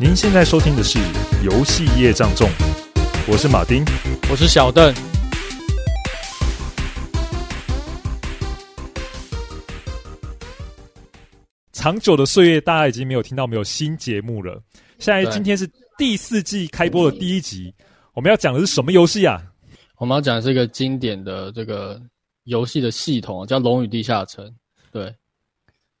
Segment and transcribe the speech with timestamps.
[0.00, 0.96] 您现在收听的是
[1.42, 2.48] 《游戏业障重》，
[3.26, 3.84] 我是马丁，
[4.30, 4.94] 我是小邓。
[11.72, 14.62] 长久的岁月，大家已经没有听到没有新节目了。
[15.00, 17.74] 现在今天是第四季开播的第一集，
[18.14, 19.42] 我们要讲的是什么游戏啊？
[19.96, 22.00] 我们要讲的是一个经典的这个
[22.44, 24.46] 游戏的系统，叫《龙与地下城》。
[24.92, 25.12] 对，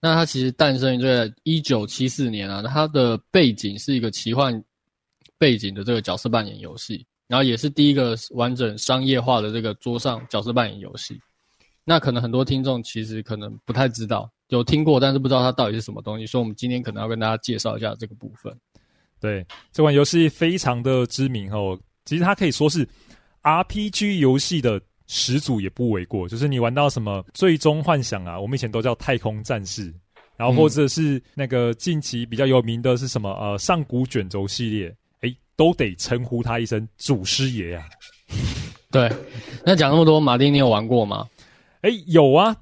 [0.00, 4.62] 那它其实诞生于这个一九七四年啊，它的背景是一个奇幻
[5.38, 11.20] 背景的这个角色扮演游戏，然后也是第一个完整商业化的这个桌上角色扮演游戏。
[11.84, 14.30] 那可能很多听众其实可能不太知道。
[14.48, 18.54] 有听过，但是不知道它到底是什么东西，所以我们今天可能要跟大家介绍一下这个部分。
[19.20, 22.88] 对，这款游戏非常的知名哦，其实它可以说是
[23.42, 26.28] RPG 游戏的始祖也不为过。
[26.28, 29.92] 就是你玩到什么《最终幻想》啊，我们以前都叫《太空战士》，
[30.36, 37.84] 然后或者是那个近期比较有名的是什么呃《上古卷轴》系列，诶，都得称呼他一声祖师爷啊。
[38.90, 39.10] 对，
[39.66, 41.28] 那讲那么多，马丁，你有玩过吗？
[41.82, 42.56] 诶，有啊。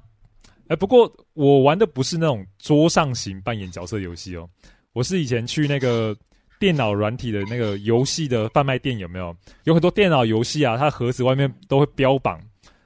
[0.67, 4.49] 哎，不过我玩的不是那种桌上型扮演角色游戏哦，
[4.91, 6.13] 我是以前去那个
[6.59, 9.35] 电脑软体的那个游戏的贩卖店，有没有？
[9.63, 12.41] 有很多电脑游戏啊，它盒子外面都会标榜，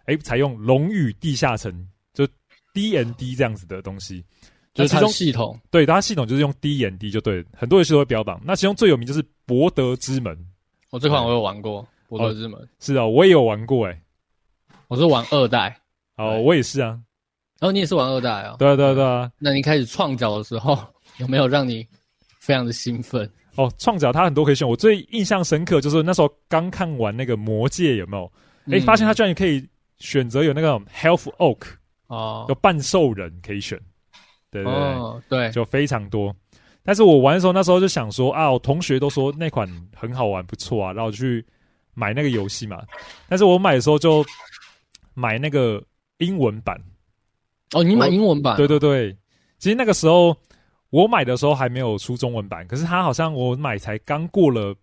[0.05, 1.72] 哎，采用《龙与地下城》
[2.14, 2.27] 就
[2.73, 4.23] D N D 这样子的东西，
[4.73, 5.59] 就是它系统。
[5.69, 8.42] 对，它系统就是用 D N D 就对，很多游戏都会标榜。
[8.44, 10.36] 那其中最有名就是《博德之门》，
[10.89, 12.67] 我这款我有玩过，《博德之门》哦。
[12.80, 14.02] 是啊，我也有玩过，哎，
[14.88, 15.77] 我是玩二代。
[16.17, 16.99] 哦，我也是啊。
[17.59, 18.55] 然后、哦、你也是玩二代啊？
[18.58, 19.31] 对啊对啊对啊。
[19.38, 20.77] 那你开始创角的时候，
[21.17, 21.88] 有没有让你
[22.39, 23.31] 非常的兴奋？
[23.56, 28.26] 哦，创角它很多可以选，我最印象深刻就是那时候刚看完那个魔戒，有没有？
[28.68, 31.62] 哎、嗯，发现它居然可以选择有那个 Health Oak
[32.08, 33.80] 哦，有半兽人可以选，
[34.50, 36.34] 对对对，哦、对，就非常多。
[36.84, 41.45] 但是我玩的时候，那时候就想说啊，我同学都说那款很好玩，不错啊，然后去
[41.94, 42.82] 买那个游戏嘛。
[43.28, 44.26] 但是我买的时候就
[45.14, 45.84] 买那个
[46.17, 46.82] 英文版。
[47.73, 48.58] 哦，你买英文版？
[48.58, 49.16] 对对对，
[49.60, 50.36] 其实那个时候
[50.92, 54.76] 我买的时候还没有出中文版，可是他好像我买才刚过了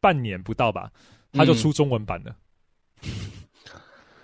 [0.00, 0.90] 半年不到吧，
[1.32, 2.34] 他就出中文版了。
[3.02, 3.10] 嗯、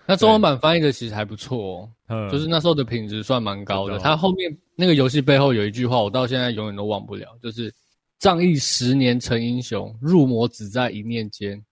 [0.07, 3.99] 那中文版翻译的其实还不错哦，嗯，就是那时候的品质算蛮高的。
[3.99, 7.73] 他后面那个游戏背后有一句话，我到现在永远都忘不了，就是
[8.19, 11.63] “仗义十年成英雄，入魔只在一念间”。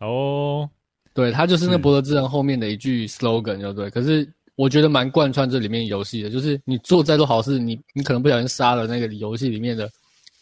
[0.00, 0.68] 哦，
[1.14, 3.88] 对，他就是那个博德之人后面的一句 slogan，就对。
[3.88, 4.30] 可是。
[4.56, 9.88] 我觉得蛮贯穿这里面游戏的，就是你做再多好事，你你可能不小心杀了那个游戏里面的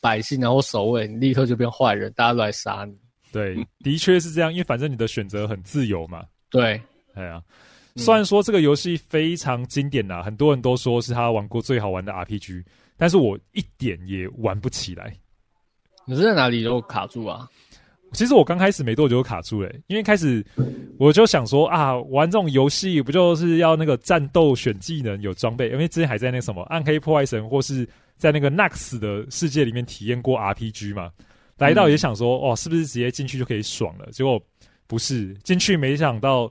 [0.00, 2.96] 百姓，然后守卫，你立刻就变坏人，大家都来杀你。
[3.32, 6.22] 对，的确是这样，因为反正你的选择很自由嘛。
[6.48, 6.80] 对，
[7.14, 7.42] 哎呀，
[7.96, 12.62] 虽然说这个游戏非常经典呐，很多人都说是他玩过最好玩的 RPG，
[12.96, 15.12] 但是我一点也玩不起来。
[16.06, 17.48] 你是在哪里都卡住啊？
[18.14, 20.44] 其实我刚开始没多久就卡住了，因为开始
[20.98, 25.68] 我就想说啊，玩这种游戏不就是要那个战斗选技能有装备？
[25.70, 27.86] 因为之前还在那什么暗黑破坏神或是
[28.16, 31.10] 在那个 Nax 的世界里面体验过 RPG 嘛，
[31.58, 34.08] 来到也想说哦，是不是直接进去就可以爽了？
[34.12, 34.40] 结果
[34.86, 36.50] 不是，进去没想到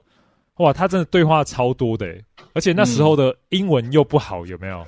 [0.57, 2.05] 哇，他真的对话超多的，
[2.53, 4.85] 而且那时候的英文又不好，有没有？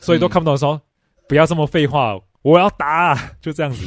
[0.00, 0.80] 所以都看不懂，说
[1.28, 3.84] 不要这么废话，我要打，就这样子。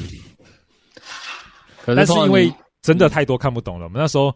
[1.95, 4.33] 但是因为真的太多看不懂了，我们那时候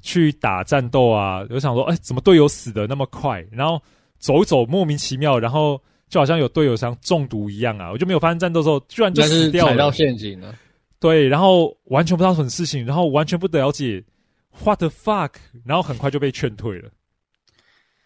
[0.00, 3.44] 去打战斗啊，就想说，哎，怎么队友死的那么快？
[3.50, 3.80] 然后
[4.18, 7.90] 走一走莫名其妙，然后就好像有队友像中毒一样啊！
[7.90, 10.54] 我就没有发生战斗的时候，居然就死掉了，踩到陷阱了。
[10.98, 14.02] 对，然后完全不知道什么事情，然后完全不了解
[14.62, 15.30] what the fuck，
[15.64, 16.90] 然后很快就被劝退了。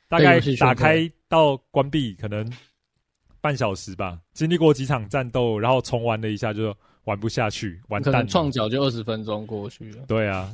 [0.09, 2.51] 大概打开到关闭可能
[3.41, 6.75] 半小时吧，经历过几场战斗，然后重玩了一下就。
[7.05, 8.13] 玩不下去，完蛋！
[8.13, 10.05] 可能创角就二十分钟过去了。
[10.07, 10.53] 对啊，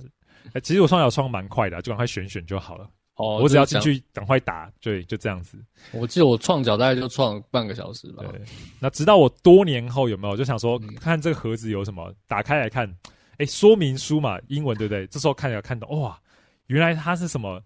[0.53, 2.89] 欸、其实我创角创蛮快的，就赶快选选就好了。
[3.17, 5.57] 哦，我只要进去赶快打，对，就这样子。
[5.93, 8.25] 我记得我创角大概就创半个小时吧。
[8.29, 8.41] 对，
[8.81, 12.89] 那直到我多年后有没有就想说，看这个盒子有什么，打开来看，
[13.33, 15.07] 哎、欸，说明书嘛，英文对不对？
[15.07, 16.19] 这时候看了看到，哇，
[16.67, 17.61] 原来它是什么《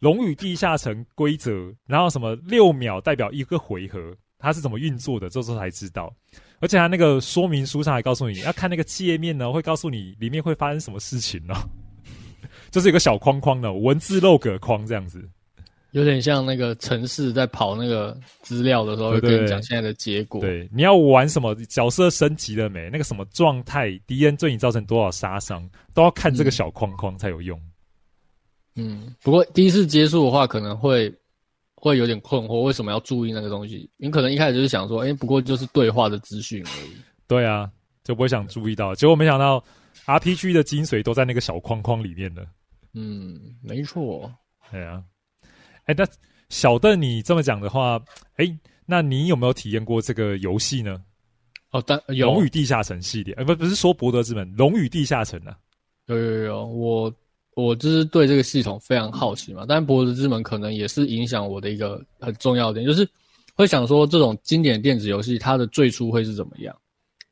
[0.00, 5.28] 龙与地下城》规则，然后什么六秒代表一个回合，它是怎么运作的？
[5.28, 6.12] 这时候才知道。
[6.60, 11.54] 而且他那个说明书上还告诉你，要看那个界面呢，会告诉你里面会发生什么事情呢？
[12.70, 15.26] 就是一个小框框的文字 log 框这样子，
[15.92, 20.40] 有点像那个城市在跑那个资料的时候，会跟你讲现在的结果。
[20.40, 22.90] 对，对，你要玩什么角色升级了没？
[22.90, 27.58] 那个什么状态，敌人对你造成多少杀伤，都要看这个小框框才有用。
[28.74, 31.12] 嗯，不过第一次接触的话，可能会。
[31.80, 33.88] 会有点困惑，为什么要注意那个东西？
[33.96, 36.90] 你可能一开始就是想说，哎，不过就是对话的资讯而已。
[37.26, 37.70] 对啊，
[38.02, 38.94] 就不会想注意到。
[38.94, 39.62] 结果没想到
[40.06, 42.44] RPG 的精髓都在那个小框框里面了。
[42.94, 44.30] 嗯，没错。
[44.70, 45.02] 对啊，
[45.84, 46.04] 哎，那
[46.48, 48.02] 小邓，你这么讲的话，
[48.36, 51.00] 哎，那你有没有体验过这个游戏呢？
[51.70, 55.56] 哦，但有龙与地下城系列，呃，不，不是说博德之门，龙与地下城啊。
[56.06, 57.14] 有有有，我
[57.64, 59.64] 我就是对这个系统非常好奇嘛。
[59.66, 63.08] 但博德之门可能也是影响我的一个很重要的点，就是
[63.54, 66.76] 会想说这种经典电子游戏它的最初会是怎么样？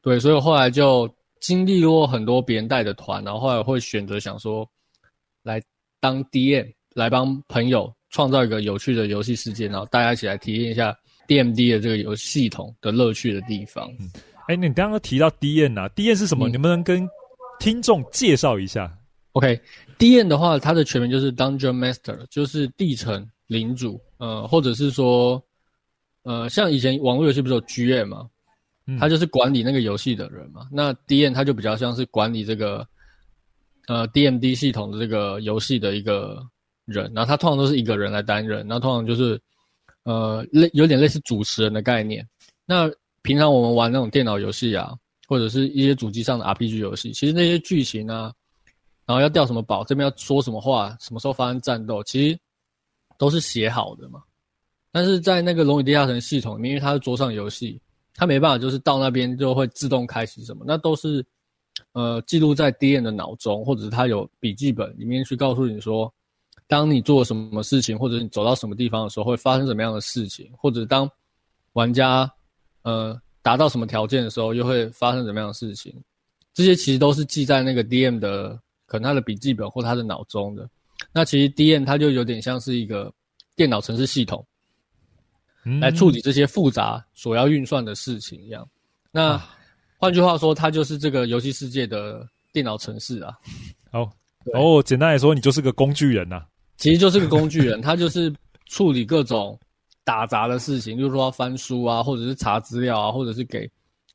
[0.02, 1.08] 对，所以我后来就
[1.40, 4.68] 经历过很多别人带的团，然后后来会选择想说
[5.42, 5.62] 来
[6.00, 10.96] 当 DM，来帮朋友创造一个有趣的游戏世界，然后大家一起来体验一下
[11.28, 13.88] DMD 的这个游戏系统的乐趣的地方。
[14.00, 14.10] 嗯，
[14.48, 16.48] 哎，你刚刚提到 DM 啊，DM 是什么？
[16.48, 17.08] 嗯，能不能跟
[17.58, 18.95] 听众介绍一下
[19.36, 25.42] ，OK，DM 的话，它的全名就是 Dungeon Master，就是地城领主，呃，或者是说，
[26.22, 28.28] 呃，像以前网络游戏不是有 GM 嘛，
[28.98, 30.62] 他就是管理那个游戏的人嘛。
[30.64, 32.86] 嗯、那 DM 他就比较像是管理这个，
[33.88, 36.42] 呃，DMD 系统的这个游戏的一个
[36.86, 39.40] 人，然后他通常都是一个人来担任，然后通常就是，
[40.04, 42.26] 呃，类有点类似主持人的概念。
[42.64, 42.90] 那
[43.22, 44.92] 平常我们玩那种电脑游戏啊。
[45.28, 48.32] 或者是一些主机上的 RPG 游戏，其实那些剧情啊，
[49.06, 52.38] 然后要掉什么宝，这边要说什么话，什么时候发生战斗，其实
[53.16, 54.22] 都是写好的嘛。
[54.90, 57.80] 但是在那个《龙与地下城》系统里面，因为它是桌上游戏，
[58.14, 61.24] 它没办法就是到那边就会自动开启什么，那都是
[61.92, 66.12] 呃记录在 DM 的脑中，或者是他有笔记本里面去告诉你说，
[66.66, 71.08] 当你做什么事情，或者你走到什么地方的时候，会发生什么样的事情，或者当
[71.72, 72.30] 玩家
[72.82, 73.18] 呃。
[73.42, 75.94] 达到什么条件的时候，又会发生什么样的事情？
[76.52, 80.68] 这些其实都是记在那个 DM 的可能他的笔记本或他的脑中的。
[81.12, 83.12] 那其实 D N 它就有点像是一个
[83.54, 84.44] 电脑程式系统，
[85.80, 88.66] 来处理这些复杂所要运算的事情一样。
[89.10, 89.38] 那
[89.98, 93.36] 换句话说，它就是这个游戏世界的电脑程式啊。
[93.92, 94.10] 好，
[94.54, 96.44] 哦，简单来说，你就是个工具人呐。
[96.78, 98.32] 其实就是个工具人，他就是
[98.66, 99.58] 处理各种。
[100.04, 103.68] 打杂的事情，就是说要翻书啊，或者是查资料啊，或者是给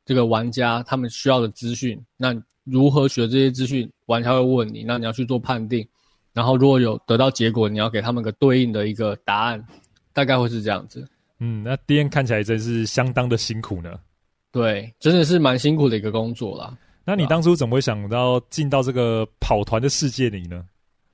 [0.06, 2.02] 这个玩家他们需要的资讯。
[2.16, 2.34] 那
[2.64, 3.92] 如何学这些资讯？
[4.12, 5.88] 玩家会问你，那你要去做判定。
[6.34, 9.66] 然后如果有得到结果，你要给他们个对应的一个答案，
[10.14, 11.08] 大概会是这样子。
[11.40, 14.00] 嗯，那 D N 看起来真是相当的辛苦呢。
[14.52, 16.78] 对，真的是蛮辛苦的一个工作啦。
[17.06, 20.66] 那你当初怎么会想到进到这个跑团的世界里呢？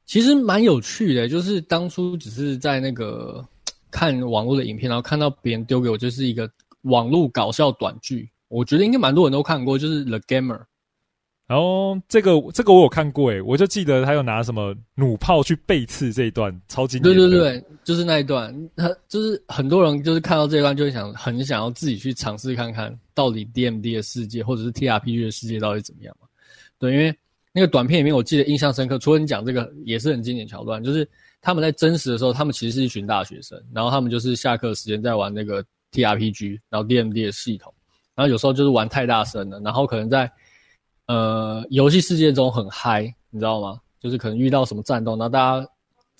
[0.05, 3.45] 其实蛮有趣的，就是当初只是在那个。
[3.89, 6.47] 看网络的影片，然后看到别人丢给我，就是一个
[6.81, 8.29] 网络搞笑短剧。
[8.49, 10.57] 我觉得应该蛮多人都看过，就是《The Gamer》。
[11.47, 17.15] 然后这个这个我有看过，诶，我就记得他有拿什么弩炮去背刺这一段，超经典。
[17.15, 18.53] 对对对，就是那一段。
[18.75, 26.27] 他就是很多人就是看到这一段，就会想很想要自己去尝试看看，到底 DMD 的世界或者是 TRPG 的世界到底怎么样嘛？
[26.77, 27.15] 对，因为
[27.53, 28.99] 那个短片里面，我记得印象深刻。
[28.99, 31.09] 除了你讲这个，也是很经典桥段，就是。
[31.39, 35.63] 他们在真实的时候，他们其实是一群大学生，然后他们就是下课时间在玩那个
[35.93, 37.71] TRPG，然后 DMD 的系统，
[38.15, 40.29] 然后有时候就是玩太大声了，然后可能在
[41.07, 43.79] 呃游戏世界中很嗨，你知道吗？
[43.99, 45.67] 就是可能遇到什么战斗，然后大家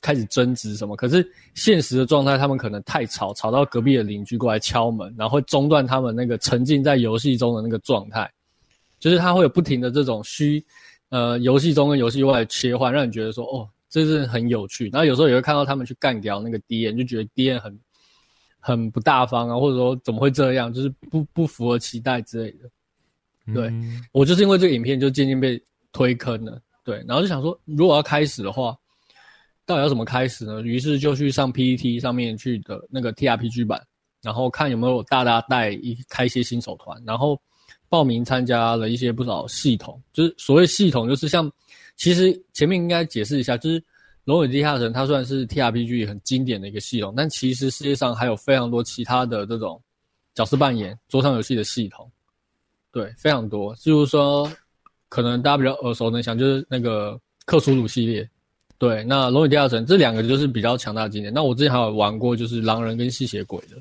[0.01, 8.29] 开始争执什么，可是现实的状态，他们可能太吵，吵到隔壁的邻居过来敲门，然后会中断他们那个沉浸在游戏中的那个状态，
[8.99, 10.63] 就是他会有不停的这种虚
[11.09, 13.67] 呃游戏中跟游戏外切换，让你觉得说哦。
[13.89, 17.79] 这是很有趣，然后有时候也会看到他们去干掉那个 DM，就觉得 DM 很
[18.59, 22.69] 很不大方啊，或者说怎么会这样，就是不不符合期待之类的。
[23.53, 23.71] 对、
[24.11, 25.61] 我就是因为这个影片就渐渐被
[25.91, 28.77] 推坑了，对，然后就想说，如果要开始的话，
[29.65, 30.61] 到底要怎么开始呢？
[30.61, 33.81] 于是就去上 PPT 上面去的那个 TRPG 版，
[34.21, 37.39] 然后看有没有大大带一开一些新手团，然后
[37.89, 41.51] 报名参加了一些不少系统，就是所谓系统，就是像。
[41.99, 43.81] 其实前面应该解释一下，就是
[44.23, 49.81] 《龙与地下城》它算是 TRPG 很经典的一个系统，但其实世界上还有非常多其他的这种
[50.35, 52.07] 角色扮演桌上游戏的系统，
[52.97, 53.75] 对，非常多。
[53.75, 54.51] 就是说，
[55.07, 58.27] 可能大家比较耳熟能详，就是那个克苏鲁系列，
[58.79, 59.03] 对。
[59.03, 61.31] 那《龙与地下城》这两个就是比较强大的经典。
[61.31, 63.75] 那我之前还有玩过，就是狼人跟吸血鬼的，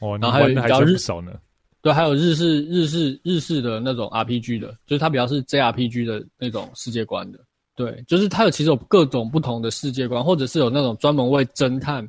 [0.00, 1.38] 哦，然后还有比较日少呢，
[1.82, 7.38] 对，还有日式日式日式的那种 RPG 的，就是它比较是 JRPG 的那种世界观的。
[7.76, 12.04] 对，就是它有其实有各种不同的世界观，或者是有那种专门为侦探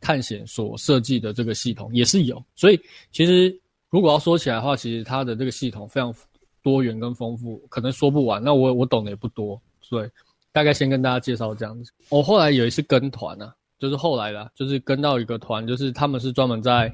[0.00, 2.40] 探险所设计的这个系统也是有。
[2.54, 3.52] 所以其实
[3.92, 6.12] 如果要说起来的话，其实它的这个系统非常
[6.62, 8.42] 多元跟丰富，可能说不完。
[8.42, 10.08] 那我我懂的也不多，所以
[10.50, 11.92] 大概先跟大家介绍这样子。
[12.08, 16.90] 我后来有一次跟团啊，就是后来啦，就是跟到一个团，就是他们是专门在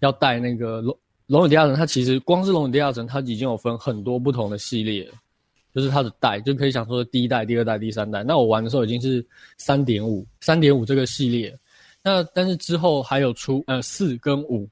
[0.00, 0.94] 要带那个龙
[1.28, 5.10] 龙与地下城它其实光是龙与地下城，它已经有分很多不同的系列，
[5.74, 8.22] 就是它的代就可以想说第一代、第二代、第三代。
[8.22, 11.58] 那我玩的时候已经是三点五、三点五这个系列。
[12.02, 14.68] 那但是之后还有出呃四跟五，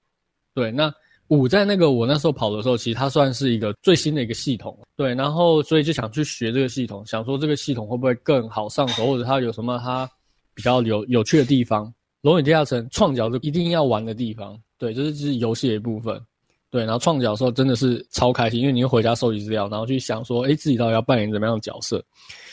[0.52, 0.92] 对，那
[1.30, 10.10] 五在那个我那时候跑的时候，其实它算是一个最新的一个系统，对，然后所以就想去学这个系统，想说这个系统会不会更好上手，或者它有什么它
[10.54, 11.92] 比较有有趣的地方。
[12.22, 16.20] 龙与地下城创角是一定要玩的地方，对，这、是这是游戏的一部分，
[16.70, 22.04] 对，然后创角的时候真的是超开心，因为你会回家收集资料，然后去想说，诶，自己到底要扮演怎么样的角色，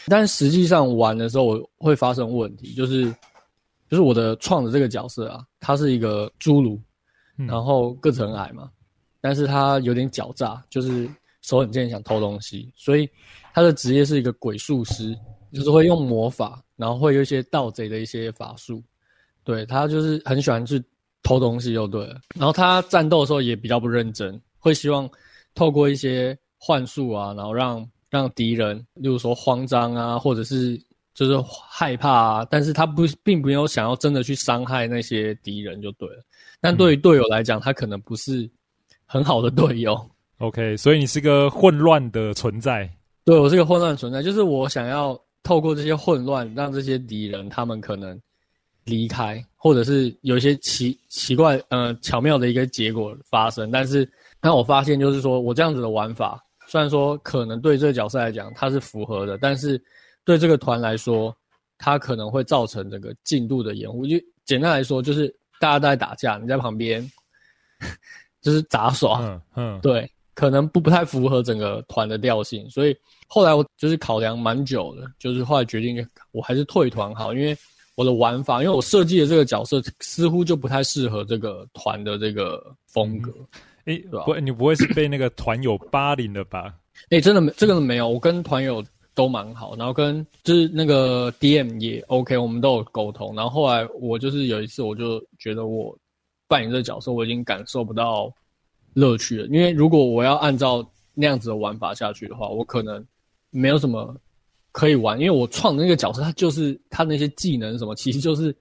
[0.08, 3.14] 但实际上玩的时候我会发生问题，就是。
[3.90, 6.78] 就是我的创的这个角色啊，他是一个侏儒，
[7.46, 8.72] 然后个子很矮嘛，
[9.22, 11.08] 但是他有点狡诈，就是
[11.42, 13.08] 手很贱，想偷东西，所以
[13.54, 15.18] 他的职业是一个鬼术师，
[15.54, 18.82] 就是会用魔法，然后会有一些盗贼的一些法术，
[19.44, 20.84] 对，他就是很喜欢去
[21.22, 22.20] 偷东西，就对了。
[22.36, 25.10] 然后他战斗的时候也比较不认真，会希望
[25.54, 30.82] 透过一些幻术啊，然后让让敌人，例如说慌张啊，或者是。
[31.18, 31.36] 就是
[31.68, 36.24] 害怕啊，但是他不并没有想要真的去伤害那些敌人就对了。
[36.62, 38.48] 但对于队友来讲，他可能不是
[39.04, 40.00] 很好的队友。
[40.38, 42.88] OK，所以你是个混乱的存在。
[43.26, 48.16] 对，我是个混乱的存在，就是我想要透过这些混乱，让这些敌人他们可能
[48.86, 53.72] 离开，或者是有一些奇奇怪呃巧妙的一个结果发生。
[53.72, 54.08] 但是，
[54.40, 59.82] 那我发现就是说我这样子的玩法，虽然说可能对这个角色来讲它是符合的，但是。
[60.28, 61.34] 对这个团来说，
[61.78, 64.06] 它可能会造成这个进度的延误。
[64.06, 67.10] 就简单来说，就是大家都在打架，你在旁边
[68.42, 72.70] 就是杂耍，嗯嗯，对，可能不不太符合整个团的调性。
[72.70, 77.58] 所以后来我就是考量蛮久的，就是后来决定我还是退团好，因为
[77.96, 83.32] 我的玩法，因为我设计的这个角色似乎就不太适合这个团的这个风格。
[83.86, 86.74] 哎、嗯，不，你不会是被那个团友霸凌了吧？
[87.12, 88.84] 哎，真的没，这个没有，我跟团友。
[89.18, 93.36] 都蛮好，然后跟就是那个 DM 也 OK，我们都有沟通。
[93.36, 95.98] 然后后来我就是有一次，我就觉得我
[96.48, 98.32] 扮演这个角色，我已经感受不到
[98.94, 99.48] 乐趣了。
[99.48, 103.04] 因为如果我要按照那样子的玩法下去的话，我可能
[103.50, 104.16] 没有什么
[104.72, 105.20] 可以玩。
[105.20, 108.56] 因为我创的那个角色，他就是他那些技能什么，其实就是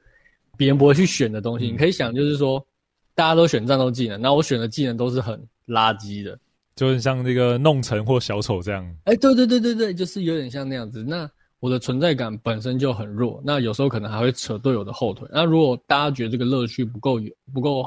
[0.57, 1.71] 别人不会去选的东西。
[1.71, 2.67] 你可以想，就是说
[3.15, 6.39] 大家都选战斗技能，那我选的技能都是很垃圾的。
[6.77, 11.03] 就很像那个弄臣或小丑这样，哎、欸，对对对对对，就是有点像那样子。
[11.03, 11.29] 那
[11.59, 15.27] 我的存在感本身就很弱，那有时候可能还会扯队友的后腿。
[15.33, 17.19] 那如果大家觉得这个乐趣不够
[17.53, 17.83] 不够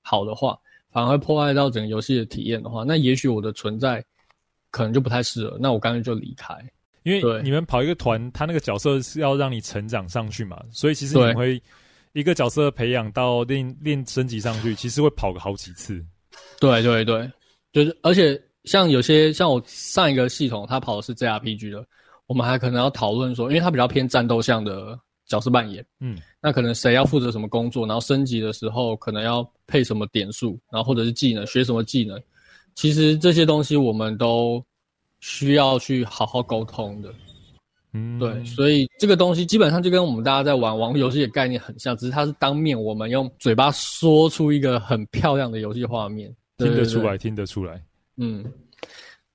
[0.00, 0.58] 好的话，
[0.90, 4.02] 反而会破坏到整个游戏的体验的话，那也许我的存在
[4.70, 5.58] 可能就不太适合。
[5.60, 6.54] 那我干脆就离开。
[7.02, 11.62] 因为你们跑一个团，他那个角色是要让你成长上去嘛，所以其实你们会
[12.14, 16.02] 一个角色培养到练练升级上去，其实会跑个好几次。
[16.58, 17.30] 对对对。
[17.72, 21.84] 就是，而且像有些像我上一个系统，它跑的是 JRPG 的，
[22.26, 32.20] 我们还可能要讨论说，因为它比较偏战斗向的角色扮演，嗯，那可能谁要负责什么工作，然后升级的时候可能要配什么点数，然后或者是技能，学什么技能，
[32.74, 34.60] 其实这些东西我们都
[35.20, 37.14] 需要去好好沟通的，
[37.92, 46.34] 嗯，对，所以这个东西基本上就跟我们大家在玩网络游戏的概念很像，只是它是当面我们用嘴巴说出一个很漂亮的游戏画面。
[46.66, 47.82] 听得出来，听得出来。
[48.16, 48.44] 嗯，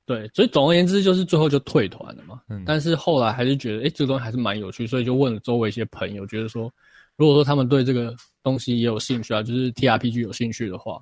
[0.05, 2.39] 对，所以总而言之，就是最后就退团了嘛。
[2.49, 6.71] 嗯，但是后来还是觉得，哎，这个东西还是蛮有趣，所以就问了周围一些朋友，觉得说，
[7.15, 11.01] 如果说他们对这个东西也有兴趣啊，就是 TRPG 有兴趣的话，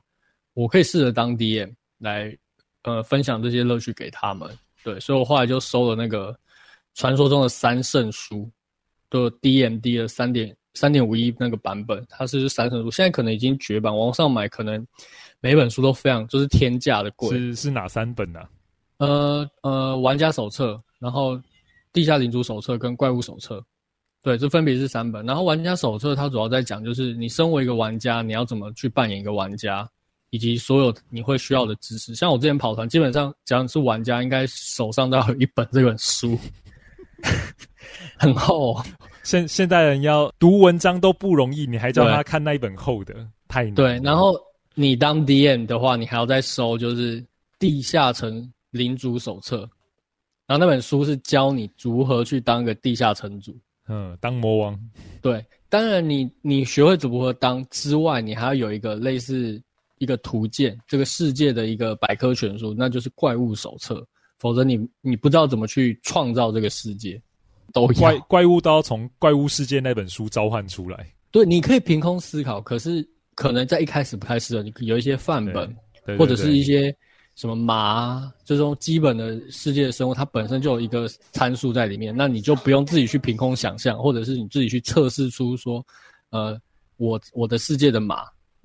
[0.53, 2.33] 我可以试着当 DM 来，
[2.83, 4.49] 呃，分享这些乐趣给他们。
[4.83, 6.33] 对，所以我后来就收了那个
[6.93, 8.49] 传说中的三圣书，
[9.09, 14.87] 就 DMD 的三点三点五一那个版本，它是三圣书，现在可能已经绝版，网上买可能。
[15.43, 18.39] 每本书都非常就是天价的贵，是是哪三本呢？
[18.39, 18.49] 啊？
[18.99, 21.37] 呃呃，玩家手册，然后
[21.91, 23.61] 地下领主手册跟怪物手册，
[24.21, 25.25] 对，这分别是三本。
[25.25, 29.85] 然后玩家手册它主要在讲就是你身为一个玩家，你要怎么去扮演一个玩家，
[30.29, 32.15] 以及所有你会需要的知识。
[32.15, 36.39] 像我之前跑团，基本上只要是玩家，应该手上都要有一本这本书，
[38.17, 38.81] 很厚。
[39.23, 43.13] 现现代人要读文章都不容易，你还叫他看那一本厚的，
[43.49, 43.73] 太难。
[43.73, 44.39] 对，然后。
[44.75, 47.21] 你当 DM 的话，你还要再收，就是
[47.59, 49.57] 《地下城领主手册》，
[50.47, 53.55] 然后那本书是教你如何去当个地下城主，
[53.87, 54.79] 嗯，当魔王。
[55.21, 59.61] 对，当然你你学会如何当之外，你还要有一个类似
[59.99, 64.03] 一个图鉴，这个世界的一个百科全书，那就是怪物手册。
[64.39, 67.21] 否则你你不知道怎么去创造这个世界，
[67.71, 71.13] 都怪怪物都要从怪物世界那本书召唤出来。
[71.31, 73.07] 对，你可以凭空思考，可是。
[73.35, 76.95] 可能在一开始不太适合，你有一些范本，对对对，或者是一些
[77.35, 85.85] 什么马这种基本的世界的生物，它本身就有一个参数在里面，那你就不用自己去凭空想象，或者是你自己去测试出说，
[86.29, 86.59] 呃，
[86.97, 88.23] 我我的世界的马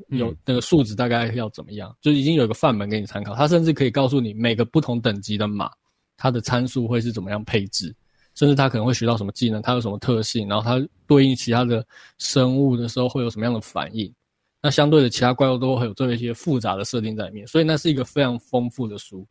[0.09, 5.71] 有那个数值大概要怎么样，嗯、就已经有一个范本给你参考，它甚至可以告诉你每个不同等级的马，
[6.17, 7.95] 它的参数会是怎么样配置。
[8.35, 11.85] 甚至他可能会学到什么技能，它有什么特性，然后它对应其他的
[12.19, 14.15] 生物的时候会有什么样的反应。
[14.61, 19.27] 那相对的，其他怪物都会有这一些复杂的设定在里面，所以那是一个非常丰富的书。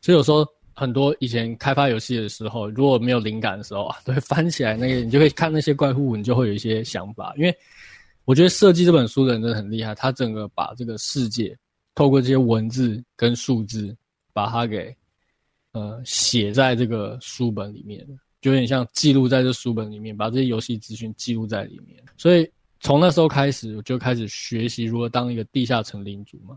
[0.00, 7.34] 所以有时候很多以前开发游戏的时候，如果没有灵感的时候啊， 都会翻起来那个，你就会看那些怪物，你就会有一些想法。
[7.36, 7.52] 因为
[8.24, 11.56] 我觉得设计这本书的人真的很厉害，他整个把这个世界
[11.94, 13.96] 透过这些文字跟数字，
[14.32, 14.94] 把它给
[15.72, 18.06] 呃写在这个书本里面。
[18.40, 22.00] 就有点像记录在这书本里面，把这些游戏资讯记录在里面。
[22.16, 22.48] 所以
[22.80, 26.56] 从那时候开始，我就开始学习如何当一个地下城领主嘛。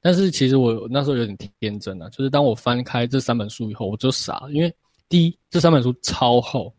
[0.00, 4.74] 但是其实我那时候有点天真啊，就是当我翻开这三本书以后，我就傻了，因为
[5.08, 6.74] 第一，这三本书超厚，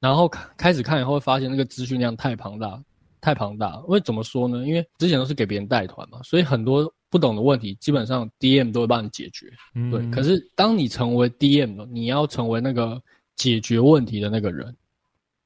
[0.00, 2.82] 然后开始看以后会发现那个资讯量太庞大，
[3.20, 3.76] 太庞大。
[3.84, 4.66] 因为怎么说呢？
[4.66, 9.52] 因为之前都是给别人带团嘛，所以很多不懂的问题，基本上 DM 都会帮你解决。
[9.74, 10.10] 嗯，对。
[10.10, 13.00] 可是当你成为 DM 了，你要成为那个。
[13.36, 14.74] 解决问题的那个人，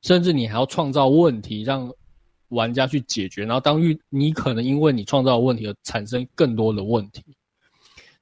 [0.03, 1.93] 甚至你还要创造问题，让
[2.51, 3.45] 玩家去解决。
[3.45, 7.25] 然后当遇你可能因为你创造的问题而产生更多的问题。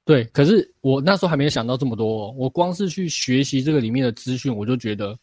[0.03, 2.31] 对，可是我那时候还没有想到这么多。
[2.31, 5.15] 我光是去学习这个里面的资讯，我就觉得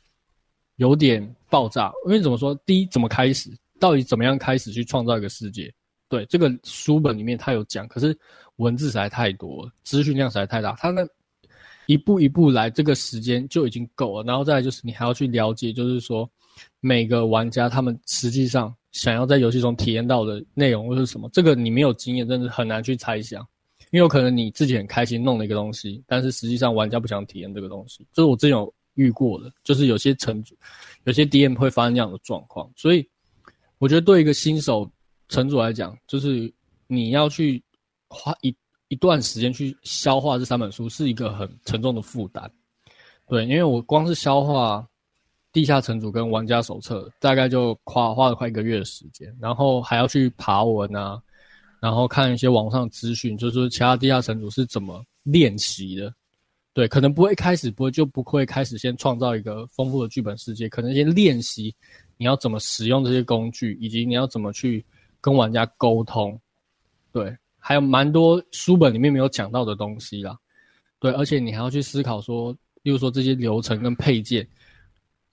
[0.76, 1.92] 有点爆炸。
[2.04, 2.54] 因为怎么说？
[2.64, 3.50] 第一，怎么开始？
[3.80, 5.72] 到底怎么样开始去创造一个世界？
[6.08, 8.16] 对，这个书本里面他有讲，可是
[8.56, 10.72] 文字实在太多，资讯量实在太大。
[10.72, 11.06] 他那。
[11.88, 14.24] 一步一步来，这个时间就已经够了。
[14.24, 16.28] 然后再就是，你还要去了解，就是说
[16.80, 21.28] 每个玩家他们实际上想要在游戏中体验到的内容会是什么。
[21.32, 23.40] 这个你没有经验，真的很难去猜想。
[23.90, 28.06] 因为有可能你自己很开心弄了一个东西，但是实际上玩家不想体验这个东西。
[28.12, 30.56] 这是我之前有遇过的，就是有些城主、
[31.04, 32.70] 有些 DM 会发生这样的状况。
[32.76, 33.08] 所以
[33.78, 34.90] 我觉得对一个新手
[35.28, 36.52] 城主来讲，就是
[36.86, 37.62] 你要去
[38.08, 38.54] 花一。
[38.88, 42.48] 一段时间去消化这三本书是一个很沉重的负担，
[43.26, 44.78] 对，因为我光是消化
[45.56, 51.18] 《地下城主》跟《玩家手册》，大概就花花了快一个月的时间，然后还要去爬文啊，
[51.80, 56.12] 然后看一些网上资讯，就是说其他地下城主是怎么练习的，
[56.74, 61.74] 对，可能不会开始不会就不会开始先创造一个丰富的剧本世界，可能先练习
[62.18, 64.84] 你要怎么使用这些工具，以及你要怎么去
[65.22, 66.38] 跟玩家沟通，
[67.12, 67.34] 对。
[67.58, 70.38] 还有蛮多书本里面没有讲到的东西啦，
[70.98, 74.46] 对，而且你还要去思考说，例如说这些流程跟配件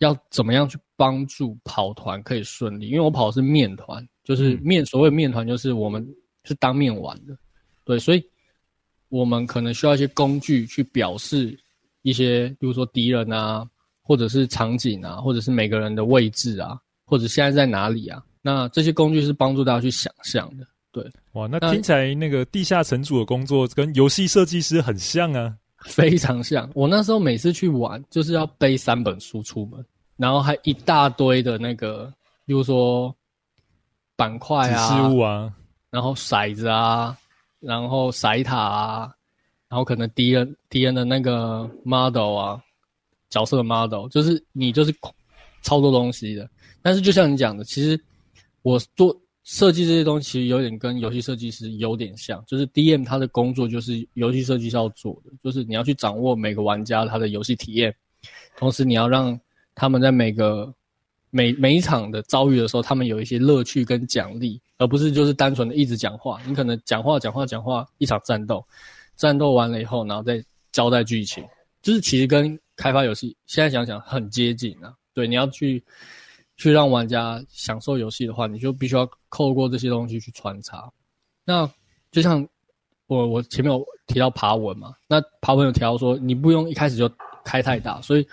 [0.04, 2.88] 要怎么样去帮助跑团可以顺利。
[2.88, 6.06] 因为我跑的是面团，就是面，所谓面团就是我们
[6.44, 7.38] 是当面玩的，
[7.84, 8.24] 对，所以
[9.10, 11.58] 我们可能需要一些工具去表示
[12.02, 13.66] 一些，比如说敌人啊，
[14.02, 20.66] 或者是场景啊，或者是每个人的位置啊，或者现在在哪里啊，那这些工具是帮助大家去想象的。
[20.92, 26.70] 对，哇，那听起来那个地下城主的工作跟游戏设计师很像啊，非常像。
[26.76, 29.84] 我那时候每次去玩，就是要背三本书出门，
[30.18, 32.12] 然后还一大堆的那个，
[32.46, 33.14] 比如说
[34.16, 35.54] 板块啊、事物啊，
[35.90, 37.18] 然后骰子啊，
[37.60, 39.16] 然后骰塔啊，
[39.70, 42.64] 然后可能敌人敌人的那个 model 啊，
[43.30, 44.94] 角色的 model，就是你就是
[45.62, 46.50] 超多东西的。
[46.82, 48.00] 但是就像你讲的，其实
[48.62, 49.16] 我做。
[49.46, 57.94] 设计这些东西其实有点跟游戏设计师有点像，就是 DM 他的工作就是游戏设计师要做的，就是你要去掌握每个玩家他的游戏体验，
[58.56, 59.38] 同时你要让
[59.76, 60.74] 他们在每个
[61.30, 66.40] 每每一场的遭遇的时候，他们有一些乐趣跟奖励，而不是就是单纯的一直讲话。
[66.46, 68.66] 你可能讲话讲话讲话，一场战斗，
[69.16, 71.44] 战斗完了以后，然后再交代剧情，
[71.82, 74.94] 就是其实跟开发游戏现在想想很接近啊。
[75.14, 75.84] 对，你要去。
[76.56, 80.88] 去让玩家享受游戏的话，你就必须要透过这些东西去穿插。
[81.44, 81.68] 那
[82.12, 82.48] 就像
[83.08, 87.12] 我我前面有提到爬文嘛，那爬文有提到说你不用一开始就
[87.44, 88.28] 开太大，所以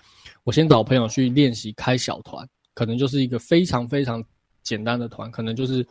[0.44, 4.24] 我先找朋友去练习开小团，可能就是一个非常非常
[4.62, 5.86] 简单的团，可能就是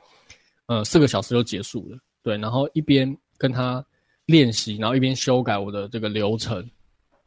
[0.66, 1.98] 呃四个小时就结束了。
[2.22, 3.86] 对，然后一边跟他
[4.26, 6.70] 练习，然后一边修改我的这个流程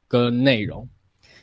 [0.09, 0.89] 跟内容，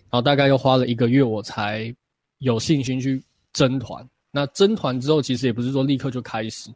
[0.10, 1.96] 然后大概又花了一个月，我才
[2.40, 3.24] 有信心去。
[3.52, 6.70] 征团，那征团之后，其实也不是说立刻就开始，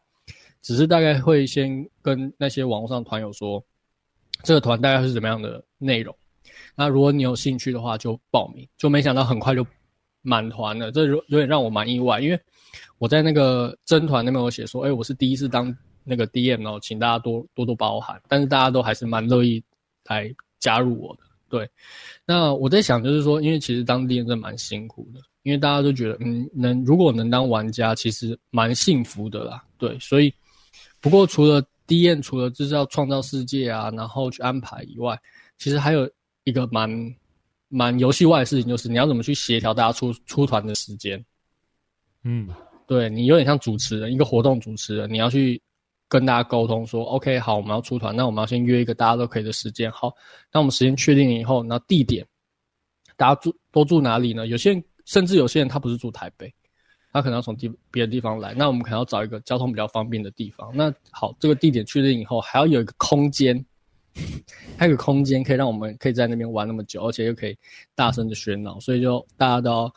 [0.63, 3.63] 只是大概会先跟那些网络上团友说，
[4.41, 6.13] 这个团大概是怎么样的内容。
[6.75, 8.67] 那如果你有兴趣的话，就报名。
[8.77, 9.65] 就没想到很快就
[10.21, 12.39] 满团了，这有有点让我蛮意外，因为
[12.97, 18.21] 我在那个征团那边有写说，哎，我是第一次当那个 DM，哦请大家多多多包涵。
[18.27, 19.63] 但是大家都还是蛮乐意
[20.05, 21.23] 来加入我的。
[21.49, 21.69] 对，
[22.25, 29.63] 那我在想就是说，因为其实当 DM 真蛮辛苦的，因为大家都觉得，嗯，能如果能当玩家，其实蛮幸福的啦。
[29.77, 30.33] 对，所以
[30.99, 35.19] 不过除了 DM，除了就是要创造世界啊，然后去安排以外，
[35.59, 36.09] 其实还有
[36.43, 37.15] 一个蛮
[37.69, 41.23] 蛮游戏外的事情，就是你要怎么去协调大家出出团的时间。
[42.23, 42.49] 嗯。
[42.85, 45.59] 对，你有点像主持人，一个活动主持人，你要去
[46.09, 49.89] 跟大家沟通说，OK，好，我们要出团，那我们要先约一个大家都可以的时间。
[49.89, 50.13] 好，
[50.51, 52.27] 那我们时间确定以后，那地点，
[53.15, 54.45] 大家住都住哪里呢？
[54.47, 56.53] 有些人甚至有些人他不是住台北，
[57.13, 60.69] 他可能要从地别的地方来，那我们可能要找一个交通比较方便的地方。
[60.75, 63.65] 那好，这个地点确定以后，还要有一个空间，
[64.77, 67.57] 还有个空间可以让我们可以在那边玩那么久，而且又可以
[67.95, 69.93] 大声的喧闹，所以就大家都要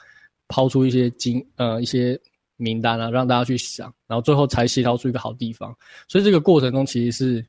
[0.49, 2.19] 抛出一些经呃一些。
[2.59, 5.77] 名单啊，让大家去想，然后最后才协调出一个好地方。
[6.09, 7.47] 所以这个过程中其实是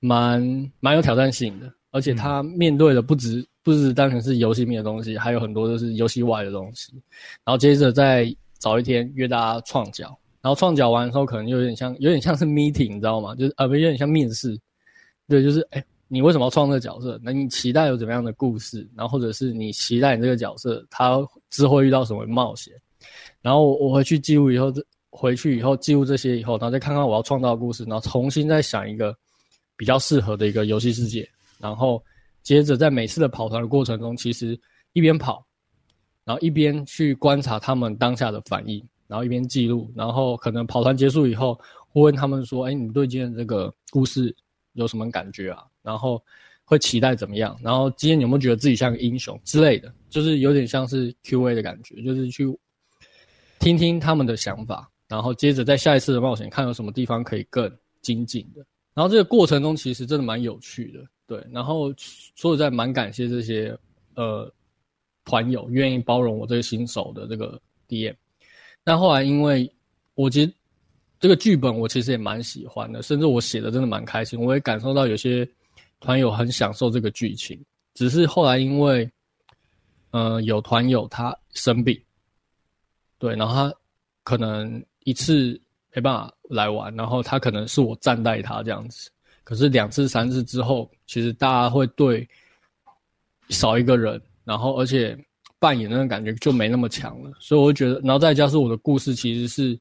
[0.00, 0.42] 蛮
[0.80, 6.92] 蛮有挑战性的，而且他面对的不止不止单纯是游戏面的东西，还有很多都是游戏外的东西。
[7.44, 8.26] 然后接着再
[8.58, 10.06] 找一天约大家创角，
[10.42, 13.36] 然后创角完的时候可能有点像有点像是 meeting，你知道吗？
[13.36, 14.58] 就是呃不有点像面试，
[15.28, 17.18] 对，就是哎、你为什么要创这个角色？
[17.22, 18.88] 那你期待有怎么样的故事？
[18.94, 21.18] 然后或者是你期待你这个角色他
[21.50, 22.72] 之后遇到什么冒险？
[23.40, 24.72] 然后我回去记录以后，
[25.10, 29.14] 回去以后记录这些以后，然后再看看我要创造的故事，然后重新再想一个
[29.76, 32.02] 比较适合的一个游戏世界，然后
[32.42, 34.58] 接着在每次的跑团的过程中，其实
[34.92, 35.44] 一边跑，
[36.24, 41.54] 然后一边去观察他们当下的反应，然后一边记录，然后可能跑团结束以后，
[41.88, 44.34] 会问他们说：“哎，你对今天这个故事
[44.74, 46.22] 有什么感觉啊？”然后
[46.64, 47.58] 会期待怎么样？
[47.62, 49.92] 然后今天有没有觉得自己像个英雄之类的？
[50.08, 52.46] 就是有点像是 QA 的感觉，就是去。
[53.60, 58.62] 听听他们的想法，然后接着在下一次的冒险看有什么地方可以更精进的。
[58.92, 61.42] 然后这个过程中其实真的蛮有趣的，对。
[61.50, 63.74] 然后说实在蛮感谢这些
[64.16, 64.52] 呃
[65.24, 67.58] 团友愿意包容我这个新手的这个
[67.88, 68.14] DM。
[68.82, 69.72] 但后来因为
[70.14, 70.52] 我觉得
[71.24, 75.48] 这个剧本我其实也蛮喜欢的，甚至我写的真的蛮开心，我也感受到有些
[75.98, 77.58] 团友很享受这个剧情。
[77.94, 79.10] 只是后来因为
[80.10, 81.98] 呃有团友他生病。
[83.18, 83.74] 对，然后他
[84.22, 85.58] 可能一次
[85.94, 89.10] 没办法来玩，然后他可能是我暂代他这样子。
[89.44, 92.28] 可是两次、三次之后，其实大家会对
[93.48, 95.18] 少一个人，然后而且
[95.58, 97.32] 扮演那种感觉就没那么强了。
[97.40, 99.80] 所以我觉得，然后再加上我的故事其实是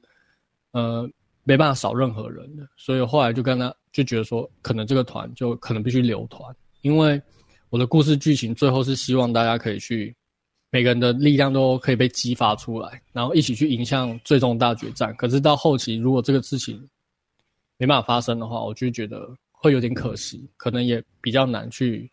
[0.71, 1.05] 呃
[1.43, 7.21] 没办法少任何人的，所以后来就跟他就觉得说，可能这个团就可能必须留团，因为
[7.69, 10.15] 我的故事剧情最后是希望大家可以去。
[10.75, 15.15] 每个人的力量都可以被激发出来，然后一起去迎向最终大决战。
[15.17, 16.83] 可是到后期，如果这个事情
[17.77, 22.11] 没办法发生的话，我就觉得会有点可惜，可能也比较难去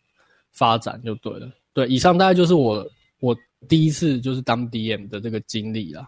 [0.53, 1.51] 发展，就对了。
[1.73, 2.87] 对，以上大概就是我
[3.21, 3.35] 我
[3.67, 6.07] 第一次就是当 DM 的这个经历啦。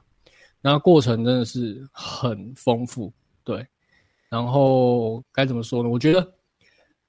[0.62, 3.12] 那过程真的是很丰富，
[3.44, 3.66] 对。
[4.30, 5.90] 然后该怎么说呢？
[5.90, 6.32] 我觉得，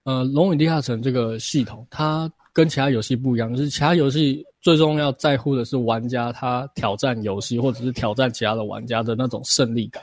[0.03, 4.45] 呃，《龙与地下城》这个系统，它跟其他游戏不一样，就是其他游戏。
[4.59, 10.01] 最重要在乎的是玩家他挑战游戏或者是挑战其他的玩家的那种胜利感，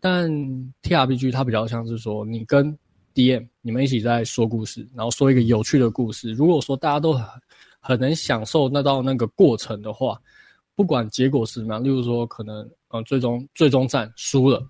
[0.00, 0.28] 但
[0.82, 2.76] TRPG 它比较像是说你跟
[3.14, 6.32] DM 你们一起在说故事，然后说一个有趣的故事。
[6.32, 7.24] 如果说大家都很
[7.78, 10.20] 很能享受那到那个过程的话，
[10.76, 14.64] 不管结果是什么样，例如说可能呃最终最终战输了，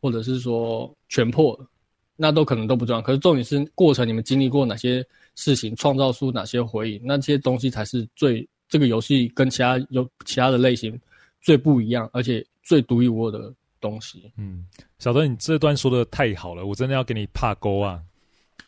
[0.00, 1.66] 或者是说全破了，
[2.14, 3.02] 那都可能都不重要。
[3.02, 7.00] 可是重点是过程你们经历过哪些事情创造出哪些回忆？
[7.02, 10.96] 那些东西才是最这个游戏跟其他有其他的类型
[11.40, 14.30] 最不一样，而且最独一无二的东西。
[14.36, 14.66] 嗯，
[14.98, 18.00] 小德，你这段说的太好了，我真的要给你怕勾啊！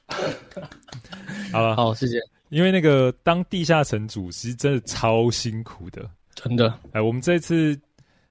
[1.52, 2.18] 好了，好，谢谢。
[2.48, 6.78] 因为那个当地下城主，其实真的超辛苦的，真的。
[6.92, 7.78] 哎，我们这次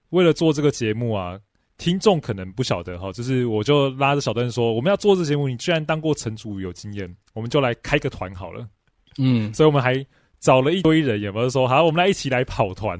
[0.10, 1.40] 为了做这个节目啊。
[1.78, 8.68] 听众可能不晓得哈，就是我就拉着小邓说，我们要做这节目，你居然当过城主有经验，我们就来开个团好了。
[9.18, 10.06] 嗯，所以我们还
[10.40, 13.00] 找了一堆人，也不是说好，我们来一起来跑团。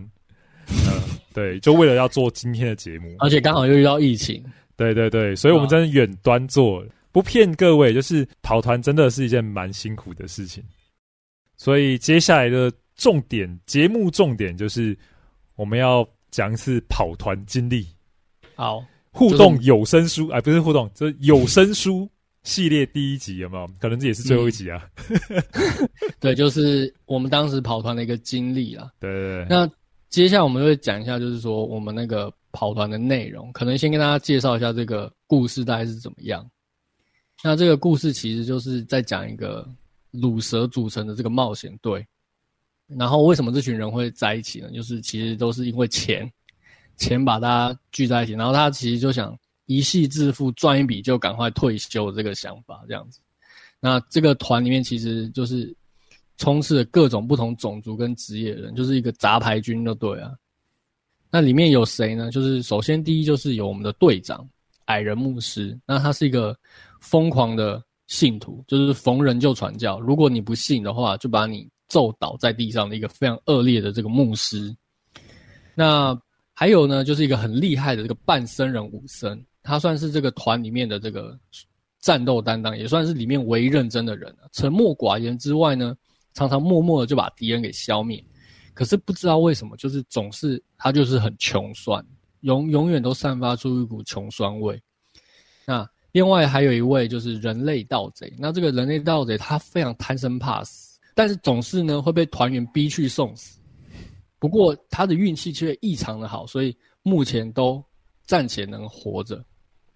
[0.70, 1.00] 嗯，
[1.32, 4.44] 对，就为了要做今天的节目， 而且刚好又遇到疫情。
[4.76, 10.64] 对对对，所以我们真的远端做，不骗各位，就是跑团真的是一件蛮辛苦的事情。
[11.56, 14.96] 所以接下来的重点节目重点就是
[15.56, 17.88] 我们要讲一次跑团经历。
[18.54, 22.08] 好，互动有声书，哎，不是互动，这是有声书
[22.44, 23.68] 系列第一集有没有？
[23.80, 24.88] 可能这也是最后一集啊。
[25.10, 25.18] 嗯、
[26.22, 28.92] 对，就是我们当时跑团的一个经历啦。
[29.00, 29.48] 对对对。
[29.50, 29.68] 那
[30.10, 36.48] 接下来我们会讲一下，就是说我们那个跑团的内容，可能先跟大家介绍一下这个故事大概是怎么样。
[37.44, 39.68] 那这个故事其实就是在讲一个
[40.14, 42.06] 卤蛇组成的这个冒险队。
[42.98, 44.70] 然后为什么这群人会在一起呢？
[44.72, 46.30] 就是其实都是因为钱，
[46.98, 48.34] 钱把大家聚在一起。
[48.34, 53.20] 然后他其实就想一夕致富，赚一笔就赶快退休这个想法这样子。
[53.80, 55.74] 那这个团里面其实就是
[56.38, 60.32] 充斥了各种不同种族跟职业的人，就是一个杂牌军，就对啊。
[61.32, 62.30] 那里面有谁呢？
[62.30, 64.48] 就是首先第一就是有我们的队长
[64.86, 66.54] 矮人牧师，那他是一个
[67.00, 70.00] 疯狂的信徒，就是逢人就传教。
[70.00, 74.74] 如果你不信的话，就把你揍倒在地上的一个非常恶劣的这个牧师。
[75.76, 76.18] 那
[76.54, 81.38] 还有呢，就是一个很厉害的这个半僧人武僧，他算是这个团里面的这个
[82.00, 84.34] 战斗担当，也算是里面唯一认真的人。
[84.54, 85.94] 沉默寡言之外呢，
[86.34, 88.24] 常常默默的就把敌人给消灭。
[88.74, 92.06] 可是不知道为什么，就是总是他就是很穷酸，
[92.40, 94.82] 永永远都散发出一股穷酸味。
[95.66, 100.91] 那另外还有一位就是人类盗贼，那这个人类盗贼他非常贪生怕死。
[101.14, 103.60] 但是总是呢会被团员逼去送死，
[104.40, 107.84] 不过他的运气却异常的好，所以目前都
[108.26, 109.44] 暂且能活着。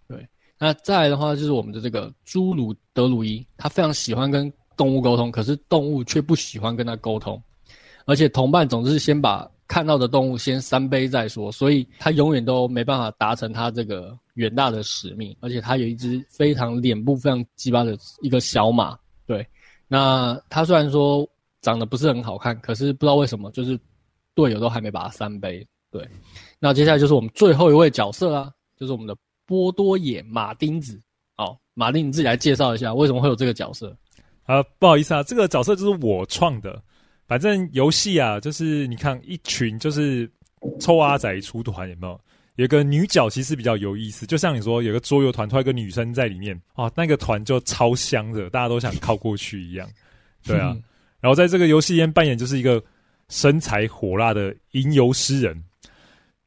[0.07, 7.41] 对，那再来的话就是我们的这个朱鲁德鲁伊，他非常喜欢跟动物沟通，可是动物却不喜欢跟他沟通，
[8.05, 15.35] 而且同伴总是先把看到的动物先三杯再说，所以他永远都没办法达成他这个远大的使命。
[15.39, 18.95] 而且他有一只非常脸部非常鸡巴的一个小马，
[19.87, 21.27] 那他虽然说
[21.61, 23.79] 长得不是很好看，可是不知道为什么，就是
[24.33, 25.65] 队友都还没把他三杯。
[25.91, 26.07] 对，
[26.59, 30.99] 那接下来就是我们最后一位角色啊，就是我们的波多野马丁子。
[31.37, 33.95] 好，马丁你自己来介绍一下，为什么会有这个角色？
[34.45, 36.81] 啊，不好意思啊，这个角色就是我创的。
[37.27, 40.29] 反正游戏啊，就是你看一群就是
[40.79, 42.19] 臭阿仔出团，有没有？
[42.55, 49.89] 有个女角其实比较有意思，就像你说，有个桌游团，突然一个女生在里面，哦，那个团就超香的，大家都想靠过去一样，
[50.45, 50.75] 对啊。
[51.19, 52.81] 然后在这个游戏里面扮演就是一个
[53.29, 55.63] 身材火辣的吟游诗人，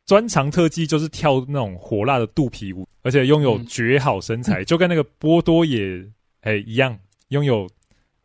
[0.06, 6.02] 专长特技就是跳那种火辣的肚皮舞，而且拥有绝好身材，就跟那个波多野
[6.40, 7.68] 嘿一样，拥有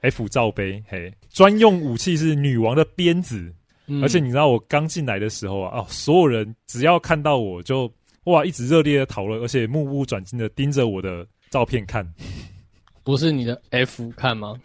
[0.01, 3.53] F 罩杯，嘿，专用武器是女王的鞭子。
[3.87, 7.91] 嗯、而且你知道我刚进来的时候啊，哦，所有人只要看到我就
[8.23, 12.07] 哇，一直热烈的讨论，而且目不转睛的盯着我的照片看，
[13.03, 14.55] 不是你的 F 看吗？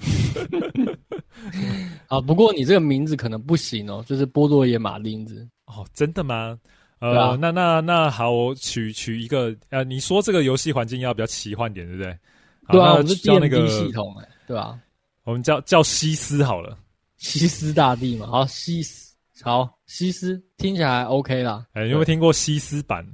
[2.07, 6.59] 啊，不过你这个名字可能不行哦，就是波多野马林子哦，真的吗？
[7.01, 12.19] 呃，啊、那那那好，我取取一个呃，你说这个游戏环境要比较奇幻点，对不对？
[12.71, 14.79] 对啊，我们是叫那个系统哎，对吧？
[15.25, 16.77] 我们叫叫西斯好了，
[17.17, 19.08] 西斯大帝嘛，好西斯。
[19.43, 21.65] 好，西斯听起来 OK 啦。
[21.73, 23.07] 哎、欸，你有没有听过西斯版？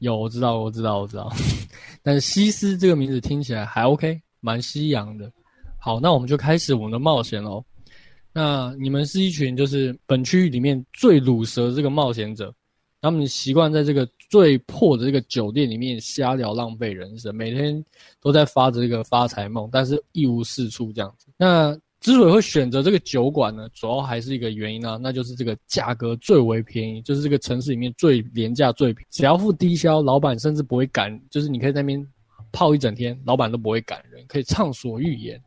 [0.00, 1.30] 有，我知道，我知道，我知道。
[2.02, 5.30] 但是西斯这个名字听起来还 OK，蛮西洋的。
[5.78, 7.64] 好，那我们就开始我们的冒险喽。
[8.32, 12.52] 那你们是一群就是本区域里面最鲁蛇的这个冒险者，
[13.00, 17.84] 他们习惯在这个最破的这个酒店里面瞎聊，浪费人生，每天
[18.20, 21.26] 都在发着这个发财梦，但是一无是处这样子。
[21.36, 32.04] 那之所以会选择这个酒馆呢，主要还是一个原因啊，那就是这个价格最为便宜，就是这个城市里面最廉价、最便宜，只要付低消，老板甚至不会赶，就是你可以在那边
[32.50, 35.40] 泡一整天，老板都不会赶人，可以畅所欲言。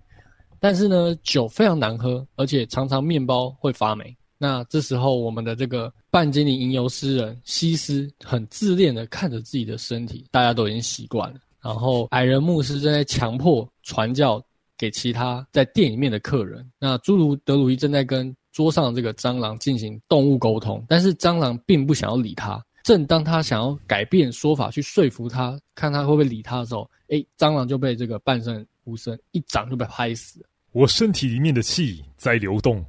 [0.57, 4.15] 但是呢，酒非常难喝，而且常常面包会发霉。
[4.37, 11.39] 那这时候，我们的这个半精灵吟游诗人西斯很自恋的看着自己的身体，大家都已经习惯了。
[11.61, 14.41] 然后矮人牧师正在强迫传教。
[14.77, 22.63] 给其他在店里面的客人，那侏儒德鲁伊正在跟桌上的这个蟑螂进行动物沟通，但是蟑螂并不想要理他。
[22.83, 30.45] 正当他想要改变说法去说服他，看他会不会理他的时候，诶，蟑螂就被这个半身无声一掌就被拍死了。
[30.71, 32.85] 我身体里面的气在流动，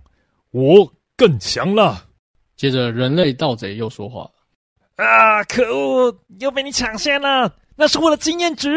[0.51, 2.05] 我更强了。
[2.57, 4.33] 接着，人类盗贼又说话了
[5.03, 8.69] ：“啊，可恶，又被你抢先了，那是我的经验值。”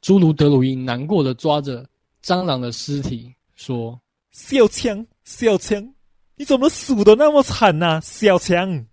[0.00, 1.84] 侏儒德鲁伊难过的抓着。
[2.26, 3.96] 蟑螂的尸体说
[4.34, 5.94] ：“小强，小强，
[6.34, 8.00] 你怎么死的那么惨呐、啊？
[8.00, 8.84] 小强，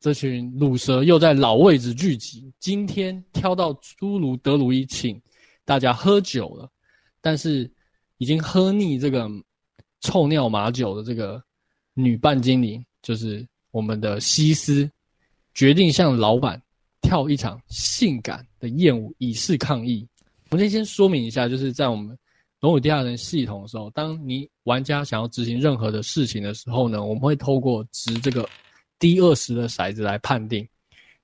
[0.00, 5.22] 这群鲁蛇又在老位置聚集，今天挑到侏儒德鲁伊请
[5.64, 6.68] 大家喝酒了，
[7.20, 7.70] 但是
[8.18, 9.30] 已经喝腻这个
[10.00, 11.40] 臭尿马酒的这个
[11.94, 14.90] 女半精灵，就是我们的西斯，
[15.54, 16.60] 决定向老板
[17.00, 20.04] 跳一场性感的艳舞，以示抗议。
[20.50, 22.18] 我们先先说明一下，就是在我们。
[22.60, 28.46] 龙与地下城系统的时候，当你玩家想要执行任何的事情的时候呢，我们会透过掷这个
[28.98, 30.68] D20 的骰子来判定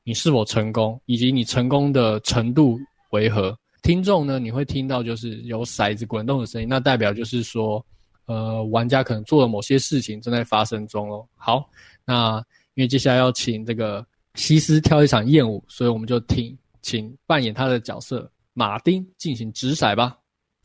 [0.03, 2.79] 你是否成功，以及你成功的程度
[3.11, 7.85] 为何，听众呢，你会听到就是有骰子滚动的声音，那代表就是说，
[8.25, 11.27] 呃，玩家可能做了某些事情正在发生中哦。
[11.35, 11.69] 好，
[12.07, 12.43] 那
[12.75, 20.17] 因为接下来要请这个西斯跳一场艳舞，所以我们就听，请扮演他的角色马丁进行掷骰吧。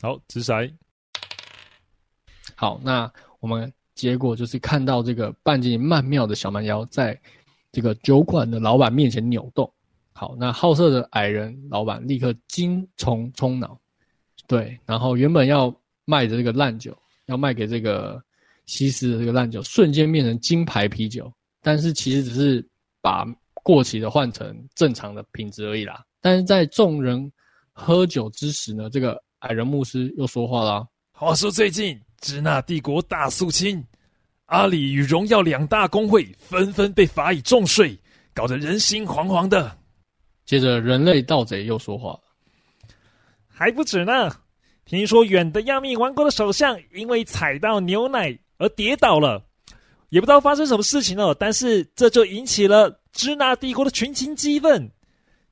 [0.02, 0.72] 好，掷骰。
[2.56, 7.20] 好，那我们结果就是看到这个半径曼妙的小蛮腰在
[7.72, 9.72] 这个酒馆的老板面前扭动。
[10.14, 13.80] 好，那好色的矮人老板立刻精虫冲脑，
[14.48, 15.74] 对，然后原本要
[16.06, 16.96] 卖的这个烂酒，
[17.28, 18.22] 要卖给这个
[18.66, 22.68] 西斯的这个烂酒，瞬间变成金牌啤酒，但是其实只是
[23.02, 23.26] 把
[23.64, 26.04] 过期的换成正常的品质而已啦。
[26.20, 27.32] 但是在众人
[27.72, 30.86] 喝酒之时呢，这个矮人牧师又说话啦。
[31.12, 33.84] 话说最近支那帝国大肃清，
[34.45, 37.97] 阿里与荣耀两大公会纷纷被罚以重税，
[38.34, 39.77] 搞得人心惶惶的。
[40.45, 42.21] 接着，人类盗贼又说话了
[43.47, 44.32] ：“还不止呢，
[44.86, 49.43] 听说远的要命王国的首相因为踩到牛奶而跌倒了，
[50.10, 51.34] 也不知道发生什么事情了。
[51.36, 54.91] 但是这就引起了支那帝国的群情激愤。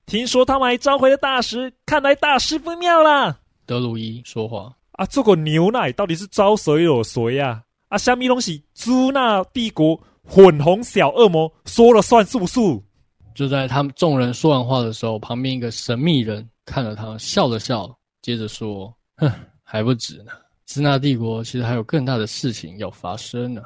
[0.06, 7.64] 听说他们还召回了大使，看来大事不妙了。”德鲁伊说话：“啊，这个牛奶到底是招谁惹谁呀？
[7.90, 8.64] 啊，虾米东西？
[8.74, 12.60] 朱那帝国混红小恶魔说了算，是不是？”
[13.36, 19.32] 就在他们众人说完话的时候，旁边一个神秘人看了他，笑了笑，接着说：“哼，
[19.64, 20.32] 还不止呢。
[20.66, 23.62] 支那帝国其实还有更大的事情要发生呢。”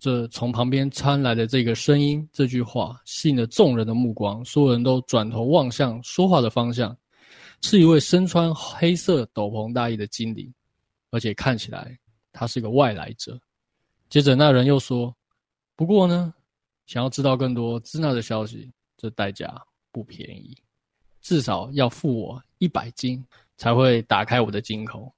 [0.00, 6.96] 这从旁边传来的这个声音，这句话吸引了众人的目光，所有人都转头望向说话的方向，
[7.66, 10.52] 是一位身穿黑色斗篷大衣的精灵，
[11.08, 11.98] 而且看起来
[12.30, 13.40] 他是个外来者。
[14.10, 15.16] 接着那人又说
[15.74, 16.34] ：“不过呢。”
[16.84, 19.58] 想要知道更多支那的消息，这代价
[19.90, 20.54] 不便宜，
[21.22, 23.24] 至少要付我一百金
[23.56, 25.10] 才会打开我的金口。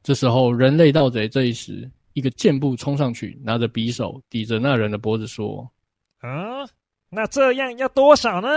[0.00, 5.68] 这时候，人类盗贼这一时一个箭步冲上去，拿着匕首抵着那人的脖子说
[6.22, 6.64] ：“啊，
[7.08, 8.48] 那这样要多少呢？”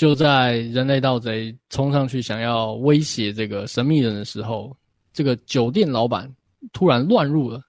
[0.00, 4.74] 就在人类盗贼冲上去想要威胁这个神秘人的时候，
[5.12, 6.26] 这个酒店老板
[6.72, 7.60] 突然乱入了：“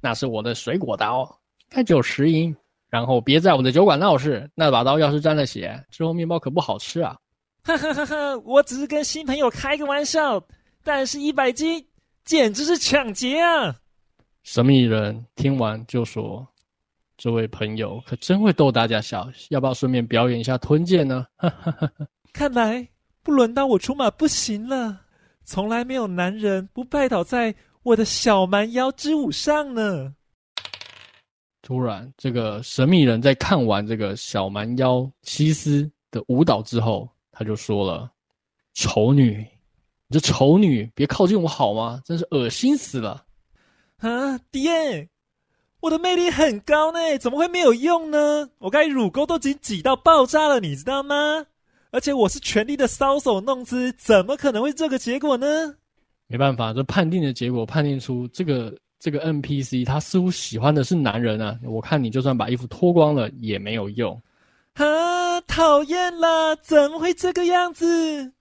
[0.00, 1.30] 那是我的水果刀。”
[1.68, 2.56] 开九十银，
[2.88, 4.50] 然后别在我的酒馆闹事。
[4.54, 7.18] 那把刀要是沾了血，之后面包可不好吃啊！
[7.64, 8.38] 哈哈哈哈！
[8.46, 10.42] 我只是跟新朋友开个玩笑，
[10.82, 11.86] 但是一百斤
[12.24, 13.76] 简直是抢劫啊！
[14.42, 16.48] 神秘人听完就说
[17.24, 22.06] ：“这位朋友可真会逗大家笑，要不要顺便表演一下吞剑呢？”哈哈哈哈！
[22.34, 22.86] 看来
[23.22, 25.00] 不轮到我出马不行了，
[25.42, 30.14] 从来没有男人不拜倒在我的小蛮腰之舞上呢。
[31.62, 38.12] 突然，这个神秘人在看完这个小蛮腰西斯的舞蹈之后，他就说了
[38.76, 39.38] ：“丑女，
[40.08, 42.02] 你这丑女，别靠近我好吗？
[42.04, 43.24] 真是恶心死了！”
[43.96, 45.08] 啊，爹，
[45.84, 48.48] 我的魅力很高呢，怎么会没有用呢？
[48.58, 51.44] 我刚才乳沟都已经挤到爆炸了，你知道吗？
[51.90, 55.74] 而且我是全力的搔首弄姿，怎么可能会这个结果呢？
[56.26, 58.74] 没办法，这判定的结果判定出这个。
[59.00, 61.58] 这个 NPC 他似乎喜欢的是男人啊！
[61.64, 64.18] 我看你就算把衣服脱光了也没有用。
[64.72, 66.56] 啊，讨厌啦！
[66.56, 68.32] 怎么会这个样子？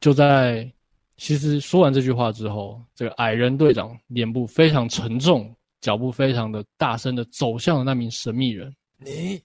[0.00, 0.70] 就在
[1.16, 5.52] 其实说完这句话之后，这个矮人队长脸部非常沉重，
[5.84, 8.74] 脚步非常的大声的走向了那名神秘人。
[8.96, 9.38] 你，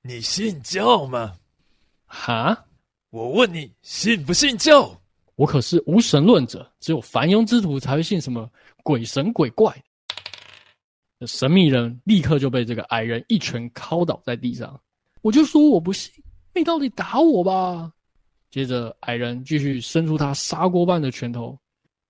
[0.00, 1.36] 你信教吗？
[2.06, 2.64] 哈？
[3.10, 4.98] 我问你信不信教？
[5.34, 8.50] 我可是无神论者，只有凡庸之徒才会信什么
[8.82, 9.70] 鬼神鬼怪。
[11.26, 14.80] 神秘人立刻就被这个矮人一拳敲倒在地上。
[15.20, 16.10] 我就说我不信，
[16.54, 17.92] 你到底打我吧？
[18.50, 21.58] 接着矮人继续伸出他砂锅般的拳头。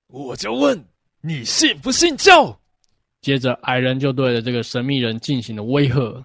[0.07, 0.81] 我就问
[1.21, 2.57] 你信不信教？
[3.23, 6.23] 接着矮人就对着这个神秘人进行了威吓。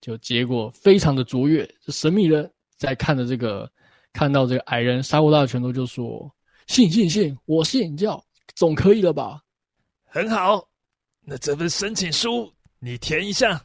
[0.00, 1.64] 就结果非常的卓越。
[1.82, 3.70] 这神秘人在看着这个。
[4.16, 6.32] 看到这个矮人杀过大的拳头，就说
[6.68, 9.40] ：“信信信，我信教，总可以了吧？”
[10.06, 10.64] 很好，
[11.22, 12.48] 那这份申请书
[12.78, 13.60] 你填一下。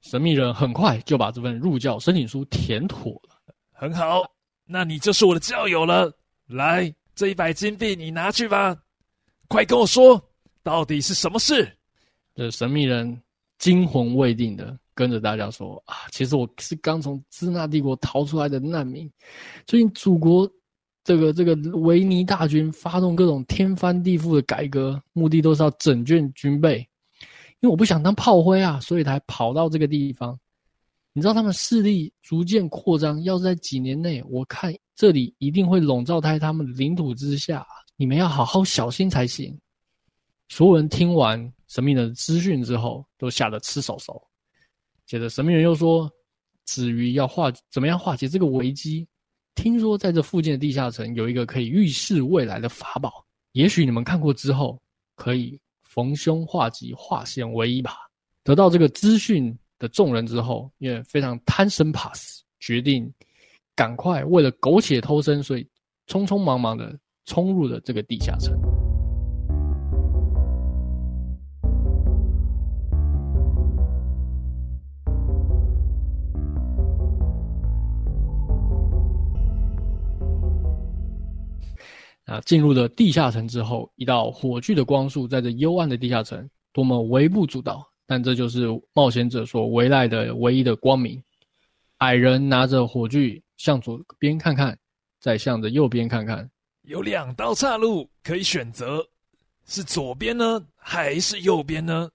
[0.00, 3.54] 神秘人很快就把这份入教申请书填妥了。
[3.72, 4.22] 很好，
[4.64, 6.10] 那你就是我的教友了。
[6.46, 8.74] 来，这一百金币你拿去吧。
[9.48, 10.18] 快跟我说，
[10.62, 11.70] 到底是什么事？
[12.34, 13.20] 这神秘人
[13.58, 14.78] 惊魂未定的。
[14.92, 19.10] 跟着大家说啊，其实我是刚从支那帝国逃出来的难民。
[19.66, 20.50] 最近祖国
[21.04, 26.86] 这个这个维尼大军发动各种天翻地覆的改革，目的都是要整卷军备。
[27.60, 30.38] 因为我不想当炮灰啊，所以才跑到这个地方。
[31.14, 39.58] 你知道他们势力逐渐扩张，要是在几年内，我看这里一定会笼罩在他们领土之下，你们要好好小心才行。
[40.50, 44.20] 所有人听完神秘人的资讯之后，都吓得吃手手。
[45.06, 46.10] 接着，神秘人又说
[46.66, 49.06] ：“至于要化怎么样化解这个危机，
[49.54, 54.76] 听说在这附近的地下城有一个可以预示未来的法宝，也许你们看过之后，
[55.14, 57.96] 可以逢凶化吉，化险为夷吧。”
[58.42, 63.08] 得到这个资讯的众人之后，因为非常贪生怕死，决定
[63.76, 65.64] 赶快为了苟且偷生，所以
[66.08, 68.52] 匆匆忙忙的冲入了这个地下城。
[82.30, 87.84] 啊，进入了地下城之后，一道火炬的光束在这幽暗的地下城，多么微不足道。
[88.06, 91.20] 但这就是冒险者所依赖的唯一的光明。
[91.98, 94.78] 矮人拿着火炬向左边看看，
[95.20, 96.48] 再向着右边看看，
[96.82, 99.04] 有两道岔路可以选择，
[99.66, 102.08] 是左边呢，还是右边呢？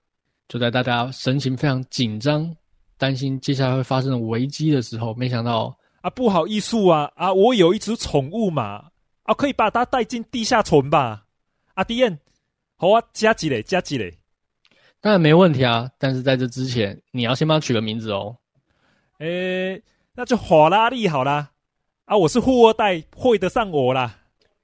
[0.47, 2.55] 就在大家神情非常紧张，
[2.97, 8.85] 担心接下来会发生的危机的时候，没想到啊，不好意思啊啊，我有一只宠物嘛，
[9.25, 11.25] 啊，可以把它带进地下城吧？
[11.73, 12.17] 阿迪恩，
[12.77, 14.17] 好啊，加几嘞，加几嘞。
[15.01, 18.35] 当然没问题啊，但是在这之前，你要先帮他取个名字哦。
[19.19, 19.81] 诶，
[20.13, 21.51] 那就法拉利好啦。
[22.05, 24.15] 啊，我是富二代，配得上我啦。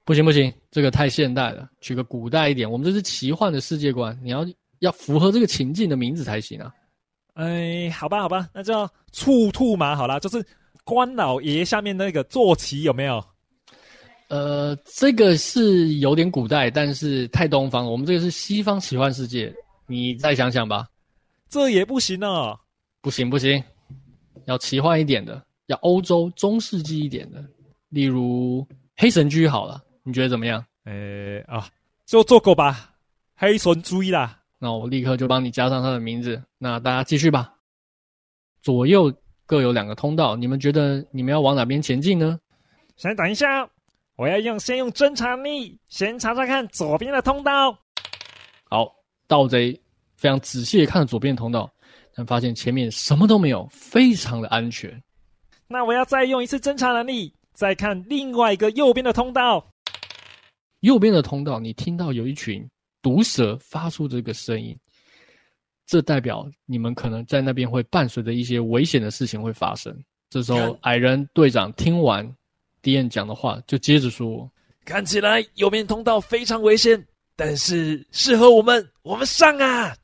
[0.04, 2.70] 不行不行，这个太现代了，取个古代一点。
[2.70, 4.46] 我们这是奇幻的世界观，你要
[4.78, 6.72] 要符合这个情境的名字才行啊。
[7.34, 10.44] 哎，好吧好吧，那叫处兔马好啦，就是
[10.84, 13.24] 关老爷下面那个坐骑有没有？
[14.32, 17.84] 呃，这个是有点古代，但是太东方。
[17.84, 19.54] 我们这个是西方奇幻世界。
[19.86, 20.88] 你再想想吧，
[21.50, 22.58] 这也不行啊！
[23.02, 23.62] 不行不行，
[24.46, 27.44] 要奇幻一点的，要欧洲中世纪一点的，
[27.90, 28.66] 例如
[28.96, 30.64] 黑神居好了，你觉得怎么样？
[30.86, 31.68] 诶啊，
[32.06, 32.94] 就做够吧，
[33.34, 34.40] 黑神居啦！
[34.58, 36.42] 那我立刻就帮你加上他的名字。
[36.56, 37.52] 那大家继续吧，
[38.62, 39.12] 左右
[39.44, 42.40] 各有两个通道，你们觉得你们要往哪边前进呢？
[42.96, 43.68] 先等一下，
[44.16, 47.78] 我要用先用侦察力先查查看左边的通道。
[48.64, 48.92] 好。
[49.28, 49.72] 盗贼
[50.14, 51.72] 非常仔细的看着左边的通道，
[52.14, 55.02] 但发现前面什么都没有，非常的安全。
[55.66, 59.66] 那我要再用一次侦查能力，再看另外一个右边的通道。
[60.80, 62.68] 右边的通道，你听到有一群
[63.00, 64.76] 毒蛇发出这个声音，
[65.86, 69.98] 这代表你们可能在那边会伴随着一些危险的事情会发生。
[70.28, 72.30] 这时候，矮人队长听完
[72.82, 74.50] 迪恩讲的话，就接着说
[74.84, 77.02] ：“看起来右边通道非常危险。”
[77.34, 79.96] 但是适合我们，我们上啊！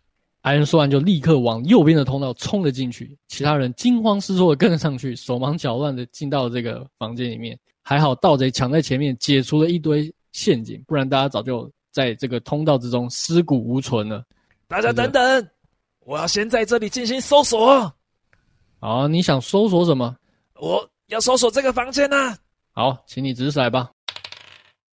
[0.42, 3.16] 矮人说完，就立刻往右边的通道冲了进去。
[3.28, 7.58] 其他人惊慌失措的跟了上去，手忙脚乱的进到了这个房间里面。
[7.82, 14.24] 还好盗贼抢在前面，解除了一堆陷阱，不然大家早就在这个通道之中尸骨无存了。
[14.66, 15.48] 大家等等，
[16.00, 17.92] 我要先在这里进行搜索。
[18.80, 20.16] 好，你想搜索什么？
[20.54, 22.36] 我要搜索这个房间啊！
[22.78, 23.90] 好，请你掷骰吧。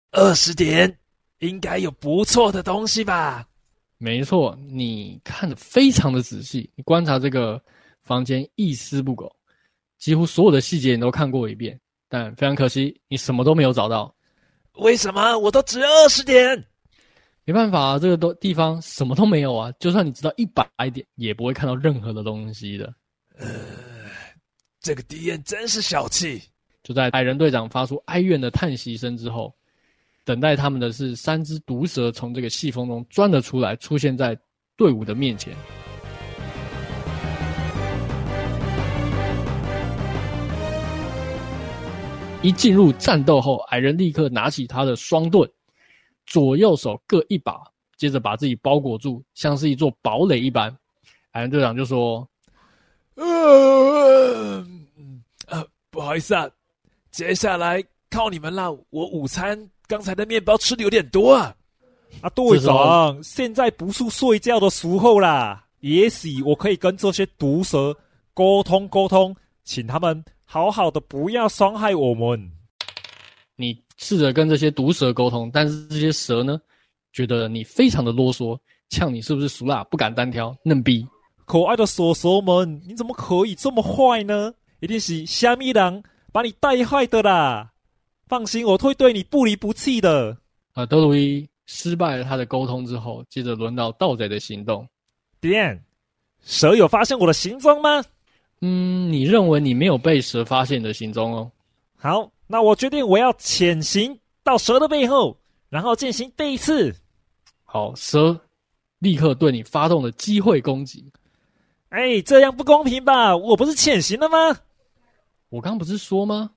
[0.10, 0.98] 二十点。
[1.38, 3.48] 应该有不错的东西吧？
[4.00, 7.62] 没错，你看的非常的仔细，你观察这个
[8.02, 9.32] 房间一丝不苟，
[10.00, 11.80] 几乎所有的细节你都看过一遍，
[12.10, 14.12] 但非常可惜，你什么都没有找到。
[14.78, 15.38] 为什么？
[15.38, 16.66] 我都只有二十点。
[17.44, 22.92] 没办法啊，这个都地方什么都没有啊，就算你知道一百点，也不会看到任何的东西的。
[23.38, 23.48] 呃，
[24.82, 26.42] 这个敌人真是小气。
[26.86, 29.54] 就在矮人队长发出哀怨的叹息声之后。
[30.24, 34.36] 等待他们的是三只毒蛇从这个细缝中钻了出来，出现在
[34.76, 35.54] 队伍的面前。
[42.42, 45.48] 一进入战斗后，矮人立刻拿起他的双盾，
[46.26, 47.62] 左右手各一把，
[47.96, 50.76] 接着把自己包裹住，像是一座堡垒一般。
[51.34, 52.28] 矮人队长就说
[53.14, 54.66] ：“呃，
[55.46, 56.50] 呃，不好意思啊，
[57.16, 59.58] 接下来靠你们了，我午餐。”
[59.88, 61.56] 刚才的面包吃的有点多啊！
[62.20, 65.64] 啊，队长，现在不是睡觉的时候啦。
[65.80, 67.96] 也许我可以跟这些毒蛇
[68.34, 72.52] 沟通沟通，请他们好好的不要伤害我们。
[73.56, 76.60] 你试着跟这些毒蛇沟通，但是这些蛇呢，
[77.14, 78.60] 觉得你非常的啰嗦，
[78.90, 81.08] 呛你是不是俗辣，不敢单挑，嫩逼。
[81.46, 84.54] 可爱的蛇蛇们，你怎么可以这么坏呢？
[84.82, 86.04] 一定是虾米人
[86.36, 87.72] 把你带坏的啦！
[88.28, 90.36] 放心，我会对你不离不弃的。
[90.74, 94.86] 啊，德鲁伊失败了他的沟通之后，接着轮到盗贼的行动。
[95.40, 95.82] 点，
[96.44, 98.04] 蛇有发现我的行踪吗？
[98.60, 101.50] 嗯，你认为你没有被蛇发现的行踪哦。
[101.96, 106.94] 好，那我决定我要潜行到蛇的背后，然后进行背刺。
[107.64, 108.38] 好，蛇
[109.00, 111.10] 立刻对你发动了机会攻击。
[111.88, 113.38] 哎，这样不公平吧？
[113.38, 114.38] 我不是潜行了吗？
[115.56, 116.52] 我刚不是说吗？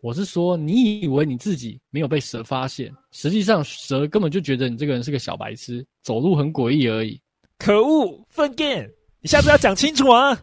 [0.00, 7.20] 我是说，你以为你自己没有被蛇发现，实际上蛇根本就觉得你这个人是个小白痴，走路很诡异而已。
[7.58, 8.88] 可恶，粪便！
[9.20, 10.40] 你下次要讲清楚啊！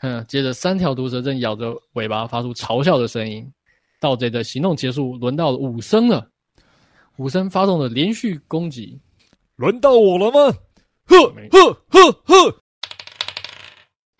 [0.00, 3.50] 哼，接着三条毒蛇正咬着尾巴发出嘲笑的声音。
[3.98, 6.30] 盗贼的行动结束，轮到了武僧了。
[7.16, 9.00] 武僧发动了连续攻击。
[9.56, 10.54] 轮到我了吗？
[11.06, 11.16] 呵
[11.50, 12.62] 呵呵呵！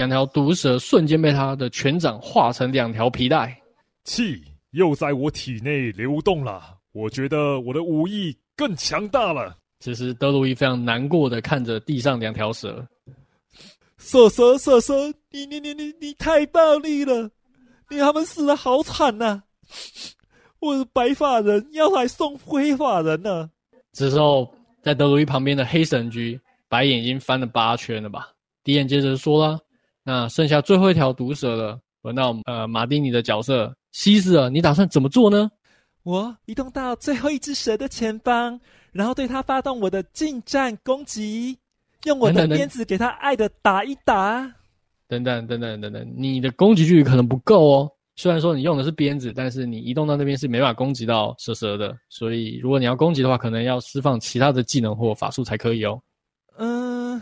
[0.00, 3.54] 两条毒蛇瞬间被他的拳掌化成两条皮带。
[4.04, 9.54] 气又在我体内流动了，我觉得我的武艺更强大了。
[9.78, 12.82] 此时，德鲁伊非常难过的看着地上两条蛇。
[13.98, 14.94] 蛇蛇蛇蛇，
[15.30, 17.30] 你你你你你太暴力了，
[17.90, 19.44] 你他们死的好惨呐、啊！
[20.60, 23.50] 我是白发人要来送灰发人呢。
[23.92, 24.50] 这时候，
[24.82, 26.40] 在德鲁伊旁边的黑神驹
[26.70, 28.30] 白眼已经翻了八圈了吧？
[28.64, 29.58] 敌人接着说了
[30.04, 35.50] ：“那剩下最后一条毒蛇了，轮到呃马丁尼的角色。”西斯尔，你打算怎么做呢？
[36.04, 38.58] 我移动到最后一只蛇的前方，
[38.92, 41.58] 然后对它发动我的近战攻击，
[42.04, 44.40] 用我的鞭子给它爱的打一打。
[45.08, 47.90] 等等等等等等，你的攻击距离可能不够哦。
[48.14, 51.96] 虽然说你用的是鞭子，但是你移动到那边是没办法攻击到蛇蛇的。
[52.08, 56.00] 所以如果你要攻击的话，可能要释放其他的技能或法术才可以哦。
[56.58, 57.20] 嗯，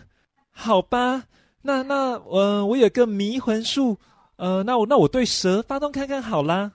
[0.50, 1.24] 好吧，
[1.62, 3.98] 那那呃，我有个迷魂术。
[4.36, 6.70] 呃，那我那我对蛇发动看看好啦。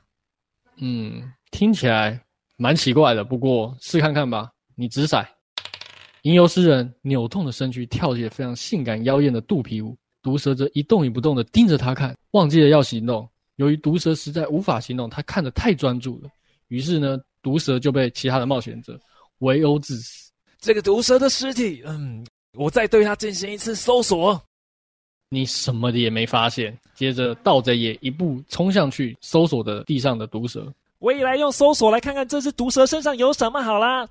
[0.78, 2.22] 嗯，听起来
[2.58, 4.52] 蛮奇怪的，不过试看看吧。
[4.76, 5.26] 你掷骰，
[6.24, 13.30] 吟游诗人扭动的身躯跳起了非常性感妖艳的肚皮舞，毒蛇则一动也不动的盯着他看，忘记了要行动。
[13.56, 16.30] 由于毒蛇实在无法行动，他看得太专注了，
[16.68, 19.00] 于是呢，毒蛇就被其他的冒险者
[19.38, 20.32] 围殴致死。
[20.60, 24.42] 这个毒蛇的尸体，嗯，我再对它进行一次搜索。
[25.34, 26.78] 你什么的也没发现。
[26.94, 30.72] 接着，盗贼也一步冲上去搜索的地上的毒蛇。
[31.00, 34.08] 我也来用搜索来看看这只毒蛇身上有什么好啦。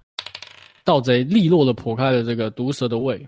[0.85, 3.27] 盗贼利落的剖开了这个毒蛇的胃，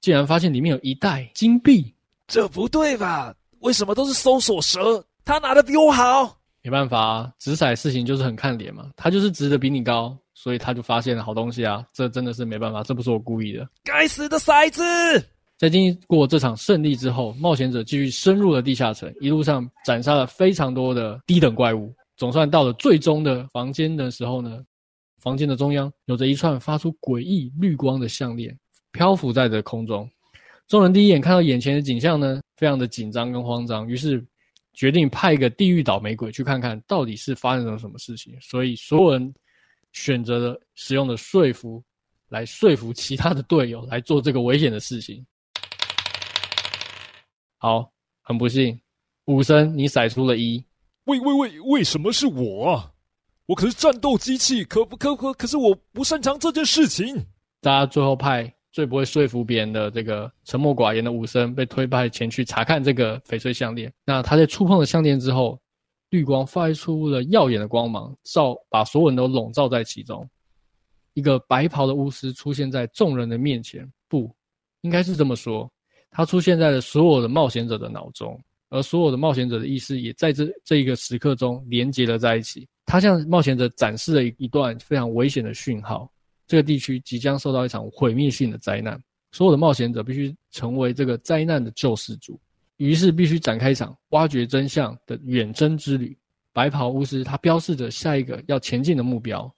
[0.00, 1.92] 竟然发现里面有一袋金币。
[2.28, 3.34] 这不对吧？
[3.58, 5.04] 为什么都是搜索蛇？
[5.24, 6.38] 他拿的比我好。
[6.62, 8.90] 没办法啊，掷骰事情就是很看脸嘛。
[8.96, 11.84] 他就是值的比你高，所以他就发现了好东西啊。
[11.92, 13.68] 这真的是没办法，这不是我故意的。
[13.82, 14.82] 该死的骰子！
[15.62, 21.94] 在经过这场胜利之后，冒险者继续深入了地下城，一路上斩杀了非常多的低等怪物。
[22.16, 24.60] 总算到了最终的房间的时候呢，
[25.20, 28.58] 房间的中央有着一串发出诡异绿光的项链，
[28.90, 30.10] 漂浮在这空中。
[30.66, 34.20] 众人第一眼看到眼前的景象呢，非常的紧张跟慌张，于是
[34.72, 38.36] 决定派一个地狱倒霉鬼去看看到底是发生了什么事情。
[38.40, 39.32] 所以所有人
[39.92, 41.80] 选择了使用的说服
[42.30, 45.24] 来说服其他的队友来做这个危险的事情。
[47.62, 47.92] 好，
[48.22, 48.76] 很不幸，
[49.26, 50.64] 武僧，你甩出了一。
[51.04, 52.92] 喂喂喂，为什么是我啊？
[53.46, 55.32] 我可是战斗机器，可不可可？
[55.34, 57.24] 可是我不擅长这件事情。
[57.60, 63.92] 大家最后派最不会说服别人的这个沉默寡言的武僧被推派前去查看这个翡翠项链。
[64.04, 65.56] 那他在触碰了项链之后，
[66.10, 70.28] 绿光发出了耀眼的光芒，照把所有人都笼罩在其中。
[71.14, 74.34] 一个白袍的巫师出现在众人的面前，不，
[74.80, 75.71] 应该是这么说。
[76.12, 78.38] 他出现在了所有的冒险者的脑中，
[78.68, 82.68] 而所有的冒险者的意识也在这这一个时刻中连接了在一起。
[82.84, 86.08] 他向冒险者展示了一段非常危险的讯号：
[86.46, 92.38] 这个地区即将受到一场毁灭性的灾难，所有的冒险者必须成为这个灾难的救世主，
[92.76, 96.16] 于是必须展开一场挖掘真相的远征之旅。
[96.52, 99.50] 白袍巫师他标示着下一个要前进的目标，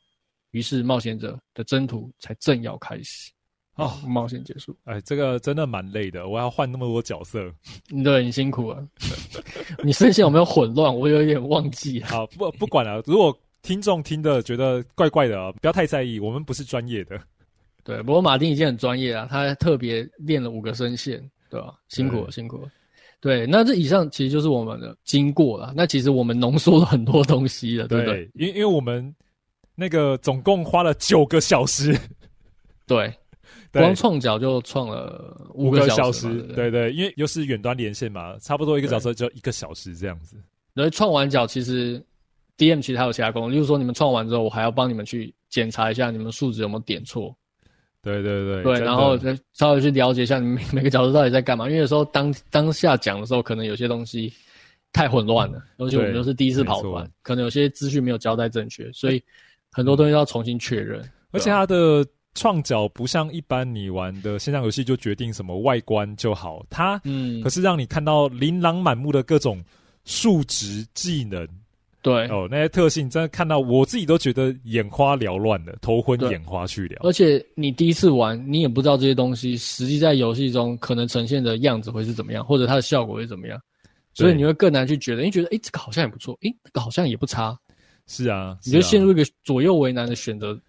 [0.53, 3.33] 于是冒险者的征途才正要开始。
[3.77, 4.77] 哦，冒险结束。
[4.85, 7.53] 哎，这个真的蛮累的，我要换那么多角色，
[8.05, 8.87] 对，你辛苦了。
[9.83, 10.95] 你声线有没有混乱？
[10.97, 12.01] 我有点忘记。
[12.07, 13.03] 好，不不管了。
[13.05, 17.20] 如果听众听的觉得怪怪的，不要太在意，我们不是专业的。
[17.83, 21.18] 对，不过马丁已经很专业了，他还特别练了五个声线，
[21.51, 21.75] 对吧？
[21.89, 22.68] 辛苦了，辛苦了。
[23.20, 25.72] 对，那这以上其实就是我们的经过了。
[25.75, 28.31] 那其实我们浓缩了很多东西了，对不对？
[28.35, 29.12] 因因为我们
[29.75, 31.99] 那个总共花了九个小时，
[32.87, 33.12] 对。
[33.73, 40.37] 光创角就创了五个小时，对对，因为又是远端连线嘛，差不多一个角色就一个小时这样子。
[40.73, 42.05] 然后创完角其实
[42.57, 47.35] DM 其实还有其他功能，例如说你们创完之后，我还要帮你们去检查一下你们数值有没有点错。
[48.03, 54.31] 对对对，对，然后再稍微去了解一下你们每个角色到底在干嘛，因为有时候当当下讲的时候，可能有些东西
[54.93, 59.23] 太混乱了，尤其我们都是第一次跑团，可能有些资讯没有交代正确，所以
[59.73, 61.03] 很多东西要重新确认。
[61.31, 69.62] 而且它的创角不像一般你玩的线上游戏就决定什么外观就好，它嗯，可是让你看到琳琅满目的各种
[70.05, 71.47] 数值技能。
[72.03, 77.01] 对哦，那些特性真的看到我自己都觉得眼花缭乱的，头昏眼花去了。
[77.01, 83.59] 而且你第一次玩，你也不知道这些东西实际在游戏中可能呈现的样子会是怎么样，或者它的效果会怎么样，
[84.12, 85.22] 所以你会更难去觉得。
[85.22, 87.59] 你觉得，哎，这个好像也不错，哎，这个好像也不差。
[88.07, 90.61] 是啊，你就陷入一个左右为难的选择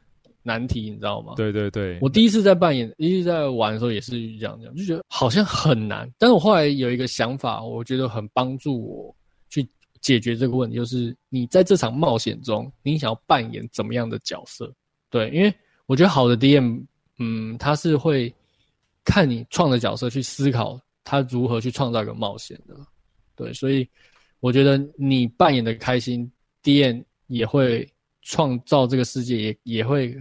[0.45, 1.33] 难题，你知道吗？
[1.35, 6.09] 对对对，我第一次在扮演，第一次在玩的时候也是这样这样，就觉得好像很难。
[6.17, 9.15] 但是我后来有一个想法，我觉得很帮助我
[9.49, 9.67] 去。
[10.01, 14.71] 解决这个问题，就是你在这场冒险中，你想要扮演怎么样的角色？
[15.09, 15.51] 对，因为
[15.87, 16.85] 我觉得好的 DM，
[17.17, 18.31] 嗯，他是会
[19.03, 22.75] 看你创的角色去思考他如何去创造一个冒险的。
[23.35, 23.87] 对，所以
[24.41, 26.31] 我觉得你扮演的开心
[26.61, 27.91] ，DM 也会
[28.21, 30.15] 创造这个世界，也也会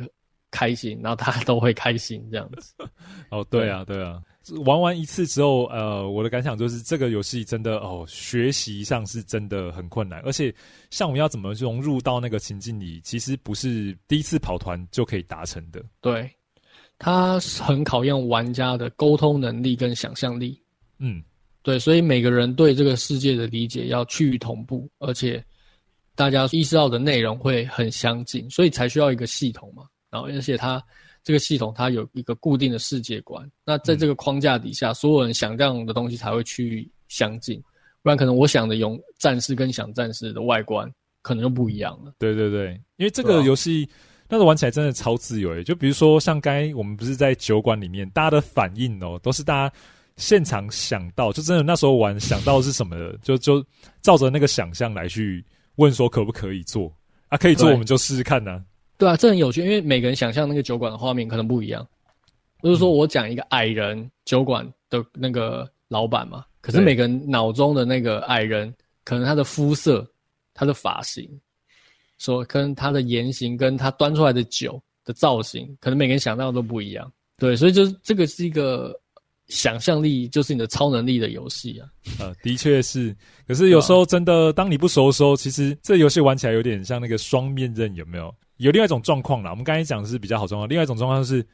[0.55, 2.73] 开心，然后大家都会开心这样子。
[3.31, 4.23] 哦，对啊，对啊。
[4.65, 10.55] 玩完一次之后，呃，我的感想就是这个游戏真的哦，学习上是真的很困难，而且
[10.91, 15.83] 像我们要怎么融入到那个情境里，其实不是第一次跑团就可以达成的。
[16.03, 16.31] 对，
[16.99, 20.63] 它很考验玩家的沟通能力跟想象力。
[20.99, 21.25] 嗯，
[21.63, 25.43] 对，所以每个人对这个世界的理解要趋于同步，而且
[26.15, 29.85] 大家意识到的内容会很相近，所以才需要一个系统嘛。
[30.15, 30.81] 然后，而且它。
[31.27, 37.59] 这个系统它有一个固定的世界观，那在这个框架底下，嗯、所有人想这样的东西才会趋于相近，
[38.03, 40.87] 不然可能我想的勇战士跟想战士的外观
[41.23, 42.13] 可能就不一样了。
[42.19, 43.89] 对对对，因为这个游戏
[44.29, 49.75] 那个玩起来真的超自由诶，就比如说像刚才我们不是在酒馆里面，大家的反应哦，都是大家
[50.19, 53.65] 现场想到，就真的那时候玩想到是什么的，就就
[54.03, 55.43] 照着那个想象来去
[55.77, 56.95] 问说可不可以做
[57.29, 57.39] 啊？
[57.39, 58.63] 可以做我们就试试看呢、啊。
[58.97, 61.87] 对啊，这很有趣，因为每个人想象那个酒馆的画面可能不一样。
[62.63, 68.75] 就是说我讲一个矮人酒馆的那个老板嘛，可是每个人脑中的那个矮人，
[69.05, 70.09] 可能他的肤色、
[70.55, 71.29] 他的发型，
[72.17, 77.13] 说跟他的言行，跟他端出来的酒的造型，可能每个人想到的都不一样。
[77.37, 78.99] 对，所以就是这个是一个
[79.49, 81.89] 想象力，就是你的超能力的游戏啊。
[82.19, 83.15] 呃， 的确是。
[83.47, 88.35] 可是有时候真的，当你不熟的时候，其实这游戏玩起来有点像那个双面刃，有没有？
[88.59, 90.69] 有另外一种状况啦，我们刚才讲的是比较好状况。
[90.69, 91.45] 另外一种状况是，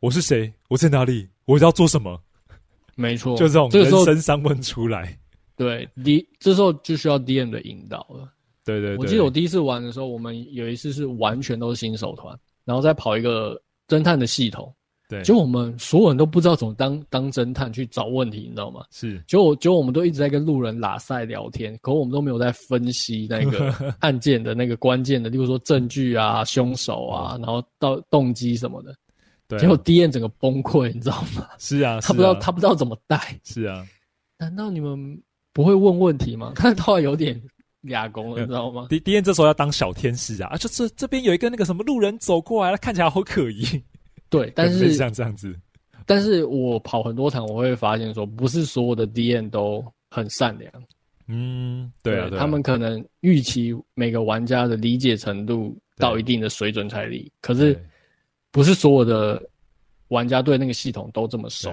[0.00, 0.52] 我是谁？
[0.68, 1.28] 我在哪里？
[1.44, 2.20] 我要做什么？
[2.96, 5.18] 没错，就这种人生三问出来。
[5.56, 8.28] 对，D 这时候就需要 DM 的引导了。
[8.64, 14.74] 对，对对，我记得我第一次玩的时候，我们有一次是完全都是新手团，然后再跑一个侦探的系统。
[15.14, 18.84] 对，结果我们所有人都不知道怎么当当侦探去找问题，你知道吗？
[18.90, 28.94] 是，结果结果我们都一直在跟路人拉塞聊天，可我们都没有在分析那个 案件的那个关键的，例如说证据啊、凶手啊，然后到动机什么的。
[29.46, 31.46] 对，结果 D N 整个崩溃，你知道吗？
[31.58, 33.38] 是啊， 他不知道他不知道怎么带。
[33.44, 33.86] 是啊，
[34.38, 36.52] 难道你们不会问问题吗？
[36.56, 37.40] 他后来有点
[37.82, 43.64] 哑公了，你知道吗？DM 这时候要当小天使啊，啊，就这这边有一个那个什么路人走过来，他看起来好可疑。
[44.28, 45.54] 对， 但是像这样子，
[46.06, 50.70] 但是我跑很多场，我会发现说，不是所有的 DM 都很善良。
[51.26, 57.82] 嗯，对啊，对啊，他们可能预期每个玩家的理解程度到一定的水准才理，可是
[58.50, 59.42] 不是所有的
[60.08, 61.72] 玩家对那个系统都这么熟。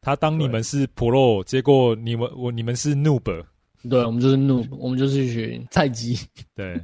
[0.00, 3.44] 他当你们是 Pro，结果你们我你们是 Noob，
[3.90, 6.16] 对，我们就是 Noob，我们就是一群菜鸡。
[6.54, 6.80] 对，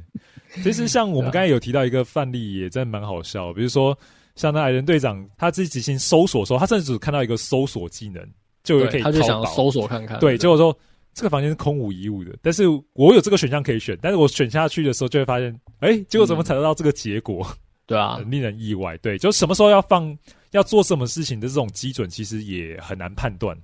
[0.61, 3.97] 其实像我们 刚才有提到一个范例，也真的蛮好笑，比如说。
[4.35, 8.25] 像那矮人队长，他自己进行搜索的时候，他甚至只看到一个搜索技能，
[8.63, 10.19] 就可以，他就想要搜索看看。
[10.19, 10.75] 对，结果说
[11.13, 12.63] 这个房间是空无一物的，但是
[12.93, 17.45] 我有这个选项可以选，但是我选下去的时候就会发现，哎、欸，结果怎么才得到这个结果？
[17.45, 17.57] 嗯、
[17.87, 18.97] 对啊， 很令人意外。
[18.97, 20.17] 对，就什么时候要放，
[20.51, 23.57] 要做什么事情的这种基准，其实也很难判断，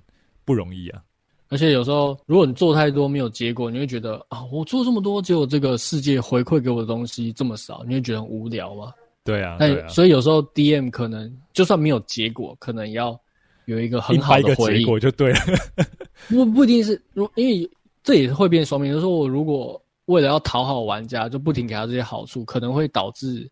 [0.44, 1.00] 不容易啊。
[1.50, 8.92] 而且有时候，如果你做太多没有结果，你会觉得啊，我做这么多，结果这个世界回馈给我的东西这么少，你会觉得很无聊吗？
[9.28, 13.20] 对啊，那啊，所以有时候 DM 可能就算没有结果，可能要
[13.66, 15.40] 有一个很好的回应，结果就对了。
[16.30, 17.70] 不不一定是，如因为
[18.02, 23.46] 这也会变双面，就是说我如果为了要讨好玩家，就不停给他这些好处，可能会导致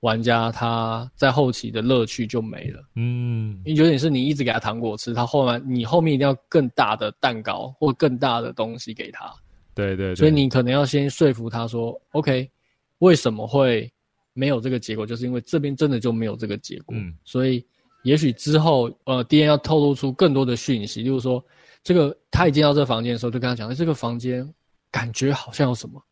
[0.00, 2.82] 玩家他在后期的乐趣就没了。
[2.96, 9.32] 嗯，因为有点是你一直给他糖果吃，他后来你后面一定要更大的蛋糕或更大的东西给他。
[9.76, 12.50] 对对对，所以你可能要先说服他说，OK，
[12.98, 13.88] 为什么会？
[14.32, 17.64] 没有这个结果，就是因为这边真的就没有这个结果，嗯，所以
[18.04, 21.44] 也许之后呃，DM 要透露出更多的讯息，就是说，
[21.82, 24.48] 这个他一进到这个房间的时候，就跟他讲，这个房间
[24.90, 26.02] 感觉好像有什么，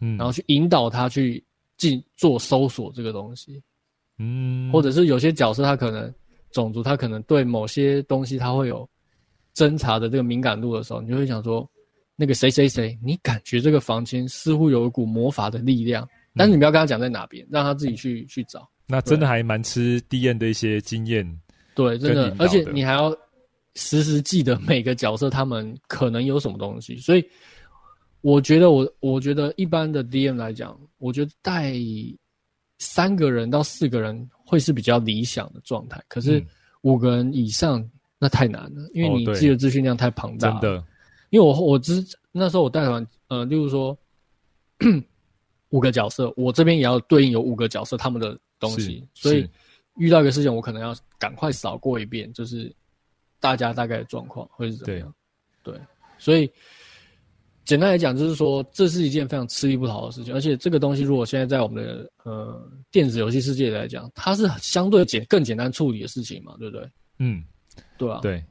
[0.00, 1.44] 嗯，然后去引导他去
[1.76, 3.62] 进做搜索这个东西，
[4.18, 6.12] 嗯，或者是有些角色他可能
[6.50, 8.88] 种族他可能对某些东西他会有
[9.54, 11.68] 侦查的这个敏感度的时候，你就会想说，
[12.16, 18.68] 那个谁谁谁，你感觉这个房间似乎有一股魔法的力量，但是你不要跟他讲在哪边，让他自己去去找。
[18.86, 21.26] 那真的还蛮吃 D N 的一些经验，
[21.74, 23.16] 对，真的，而且你还要
[23.74, 27.24] 时时记得每个角色他们可能有什么东西，所以
[28.20, 31.74] 我觉得我我觉得一般的 DM 来讲，我觉得带
[32.78, 36.44] 三个人到四个人会是比较理想的状态，可是
[36.82, 37.84] 五个人以上
[38.18, 40.48] 那太难了，因为你记得资讯量太庞大。
[40.48, 40.84] 了，真的。
[41.30, 43.98] 因为我我之那时候我带团，呃，例如说
[45.76, 48.38] 五个角色，我这边也要对应有五个角色他们的。
[48.58, 49.46] 东西，所以
[49.96, 52.74] 遇到一个事情，我可能要赶快扫过一遍，就是
[53.38, 55.14] 大家大概的状况会是怎么样？
[55.62, 55.80] 对，对，
[56.16, 56.50] 所以
[57.66, 66.90] 简单来讲，就是说这是一件非常吃力不讨好的事情，而且这个东西如果现在在我们的呃电子游戏世界来讲，它是相对简更简单处理的事情嘛，对不对？
[67.18, 67.44] 嗯，
[67.98, 68.42] 对啊，对，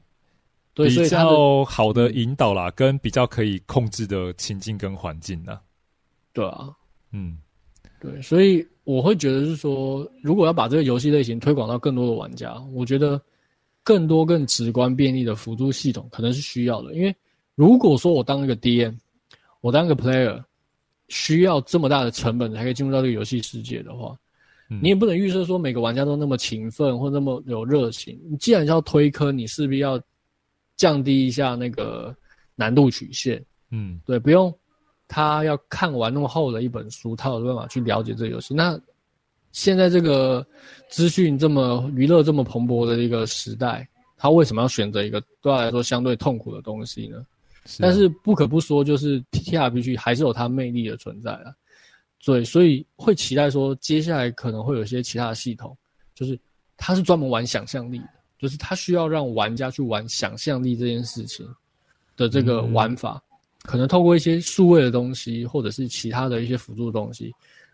[0.72, 5.58] 对，比较好的引导啦，跟比较可以控制的情境跟环境呢，
[6.32, 6.70] 对啊，
[7.16, 7.38] 嗯。
[7.98, 13.20] 对，所以我会觉得是说，如果要把这个游戏类型推广到更多的玩家，我觉得
[13.82, 16.94] 更多更直观便利的辅助系统可能是需要的。
[16.94, 17.16] 因为
[17.54, 18.94] 如果说我当一个 DM，
[19.62, 20.44] 我当一个 player，
[21.08, 24.14] 需要这么大的成本才可以进入到这个游戏世界的话，
[24.68, 28.20] 嗯、你也不能预设说每个玩家都那么勤奋或那么有热情。
[28.28, 29.98] 你既然要推坑，你势必要
[30.76, 32.14] 降低一下那个
[32.54, 33.42] 难度曲线。
[33.70, 34.54] 嗯，对，不用。
[35.08, 38.54] 他要看完那么厚的一本书，他有办法去了解这个游戏。
[38.54, 38.78] 那
[39.52, 40.46] 现在这个
[40.88, 47.24] 资讯这么娱乐这么蓬勃的一个时代，他为什么要选择一个对他来说相对痛苦的东西呢？
[47.64, 47.86] 是啊。
[47.86, 51.54] 但是不可不说，就是 TTRPG 还是有它魅力的存在啊。
[52.24, 55.76] 对，所以会期待说，接下来可能会有一些其他的系统，
[56.14, 56.38] 就是
[56.76, 61.46] 它是专门玩想象力的，就是它需要让玩家去玩想象力这件事情
[62.16, 63.22] 的这个玩法。
[63.22, 63.22] 嗯
[63.66, 67.32] 可能透过一些数位的东西，或者是其他的一些辅助的东西，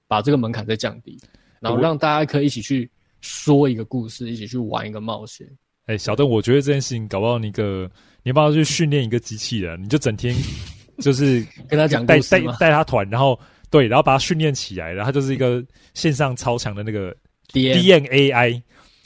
[0.08, 1.18] 把这个门槛再降低，
[1.60, 2.90] 然后让大家可以一起去
[3.20, 5.46] 说一个故事，一起去玩一个冒险。
[5.86, 7.90] 哎、欸，小邓，我觉得这件事情搞不好你个，
[8.22, 9.82] 你要不要去训练一个机器人？
[9.82, 10.34] 你就整天
[10.98, 13.38] 就是跟他讲带带带他团，然后
[13.70, 15.62] 对，然后把他训练起来，然后他就是一个
[15.94, 17.14] 线上超强的那个
[17.52, 18.62] D N A I，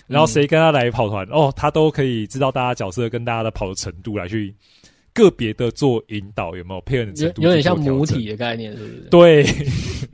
[0.06, 4.54] 然后谁跟他来跑团、嗯，哦，他都可以知道大家角色跟大家的跑的程度来去。
[5.16, 7.42] 个别的做引导有没有配合的程度？
[7.42, 9.00] 有点像母体的概念，是不是？
[9.10, 9.44] 对，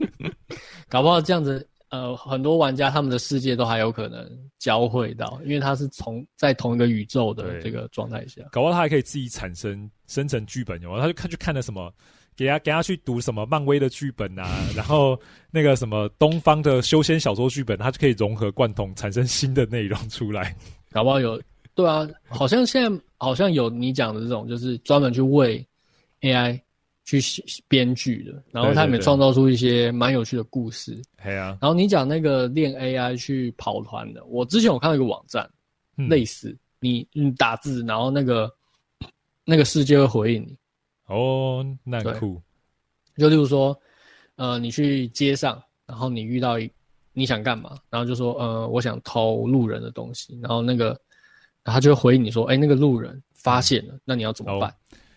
[0.87, 4.25] 搞不好这样子，呃，很多玩家他们的世界都还有可能
[4.59, 11.01] 交汇到，因为他是从在同一个宇宙的这个状态下，搞不好他还可以自己产生生成剧本，有没有？
[11.01, 11.93] 他就看去看了什么，
[12.37, 15.19] 给他给他去读什么漫威的剧本啊， 然后
[15.51, 20.55] 那个什么东方的修仙小说剧本，他就可以融合贯通，产生新的内容出来，
[20.91, 21.41] 搞不好有。
[21.75, 25.65] 对啊，好像现在好像有你讲的这种，就是专门去为
[26.21, 26.61] AI
[27.03, 31.01] 去写编剧的，然后他们创造出一些蛮有趣的故事。
[31.21, 35.49] 对啊，然后你讲那个练 AI 去跑团的，我之前有看到一个网站，
[35.97, 38.49] 嗯、类似你你打字，然后那个
[39.43, 40.55] 那个世界会回应你。
[41.07, 42.39] 哦，那很酷。
[43.17, 43.75] 就例如说，
[44.35, 46.71] 呃，你去街上，然后你遇到一
[47.13, 50.99] 你想干嘛，然后就说，呃，我想偷路人的东西，然后那个。
[51.63, 54.69] 然后他就会回应你说：“哎，那个路人发现了，那你要怎么办？”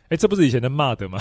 [0.09, 1.19] 哎、哦，这不是以前的 MOD 吗？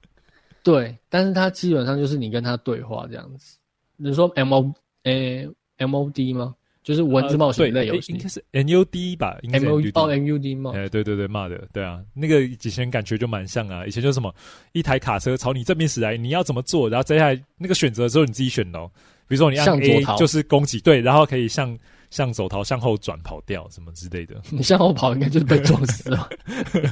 [0.62, 3.56] 对，但是他基本上就是你跟他对话这样子。
[3.96, 5.48] 你说 M O 诶
[5.78, 6.54] M O D 吗？
[6.82, 10.72] 就是文字冒险类游戏，应该是 N U D 吧？M O 哦 M U D 吗？
[10.74, 13.86] 哎，对对对骂的对啊，那个以前感觉就蛮像啊。
[13.86, 14.34] 以前就是什么
[14.72, 16.88] 一台卡车朝你这边驶来，你要怎么做？
[16.88, 18.90] 然后接下来那个选择的时候你自己选哦。
[19.26, 21.78] 比如说你按 A 就是攻击，对，然后可以向。
[22.10, 24.40] 向走逃，向后转，跑掉什么之类的。
[24.50, 26.28] 你向后跑，应该就是被撞死了。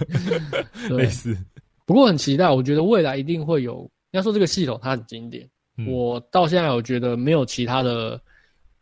[0.91, 1.37] 类似，
[1.85, 2.51] 不过很期待。
[2.51, 3.91] 我觉得未来一定会有。
[4.13, 5.49] 要说这个系统，它很经典。
[5.77, 8.19] 嗯、我到现在，我觉得没有其他的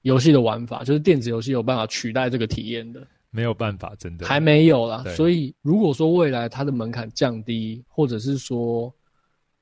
[0.02, 3.04] 游戏的玩法，就是电子游戏有办法取代这个体验的。
[3.30, 5.02] 没有办法，真的还没有啦。
[5.16, 8.92] 所以，如果说未来它的门槛降低，或者是说，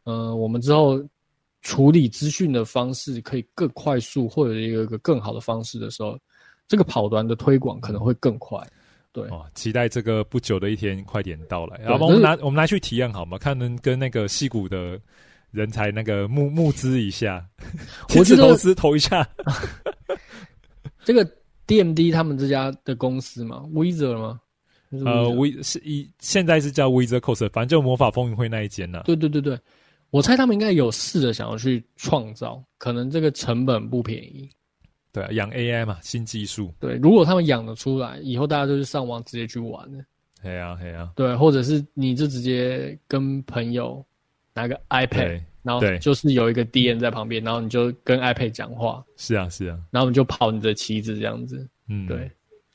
[0.05, 1.03] 呃，我们之后
[1.63, 6.19] 处理资讯的方式可以更快速，或者有一个更好的方式的时候。
[6.73, 8.59] 这个跑团的推广可能会更快，
[9.13, 11.79] 对哦，期待这个不久的一天快点到来。
[11.83, 13.37] 然后我们拿我们拿去体验好吗？
[13.37, 14.99] 看能跟那个戏骨的
[15.51, 17.47] 人才那个 募募资一下，
[18.17, 19.29] 我觉得投资投一下。
[21.05, 21.31] 这个
[21.67, 24.41] DMD 他们这家的公司嘛，Wizard 吗？
[25.05, 29.03] 呃，We 是一现在是叫 Wizard Coast，反正就魔法风云会那一间呢、啊。
[29.05, 29.59] 对对对对，
[30.09, 34.49] 我猜他们应该有试着想要去创造，可能这个成本不便宜。
[35.13, 36.73] 对啊，养 AI 嘛，新技术。
[36.81, 40.03] 对，如果他们养得出来，以后大家就是上网直接去玩了。
[40.43, 41.13] 对啊，对啊。
[41.15, 44.05] 对，或者是你就直接跟朋友
[44.55, 49.05] 拿个 iPad，然后就是有一个 DM 在旁边，然后你就跟 iPad 讲话。
[49.17, 49.79] 是啊，是啊。
[49.91, 51.69] 然后我们就跑你的旗子这样子。
[51.89, 52.23] 嗯，对，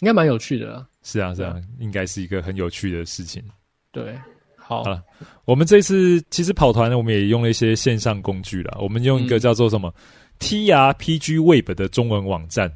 [0.02, 0.88] 应该蛮有趣的啊。
[1.02, 3.44] 是啊，是啊，应该是一个很有趣的事情。
[3.92, 4.16] 对，
[4.56, 4.84] 好。
[4.84, 5.04] 好了，
[5.46, 8.78] 我们这次其实跑团呢，我们也用了一些线上工具啦。
[8.80, 9.92] 我们用一个叫做什么？
[9.98, 10.02] 嗯
[10.40, 12.72] TRPG Web 的中文网站，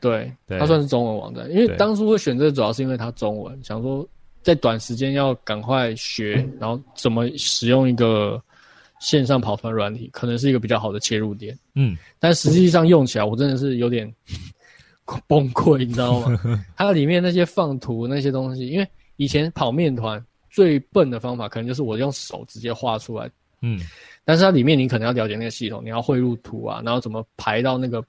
[0.00, 1.50] 对，它算是中文网站。
[1.50, 4.06] 因为当初会选择主要是因为它中文，想说
[4.42, 8.40] 在短时间要赶快学， 然后怎么使用一个
[9.00, 11.58] 线上跑团软体，可能是一个比较好的切入点。
[11.74, 14.12] 嗯，但实际上用起来，我真的是有点
[15.26, 16.40] 崩溃，你知道吗？
[16.76, 23.30] 它里面那些放图那些东西，因为以前跑面团最笨的方法，可能就是我用手直接画出来。
[23.66, 23.80] 嗯。
[24.24, 28.04] 但是它里面你可能要了解那个系统，你要汇入图啊，然后怎么排到那个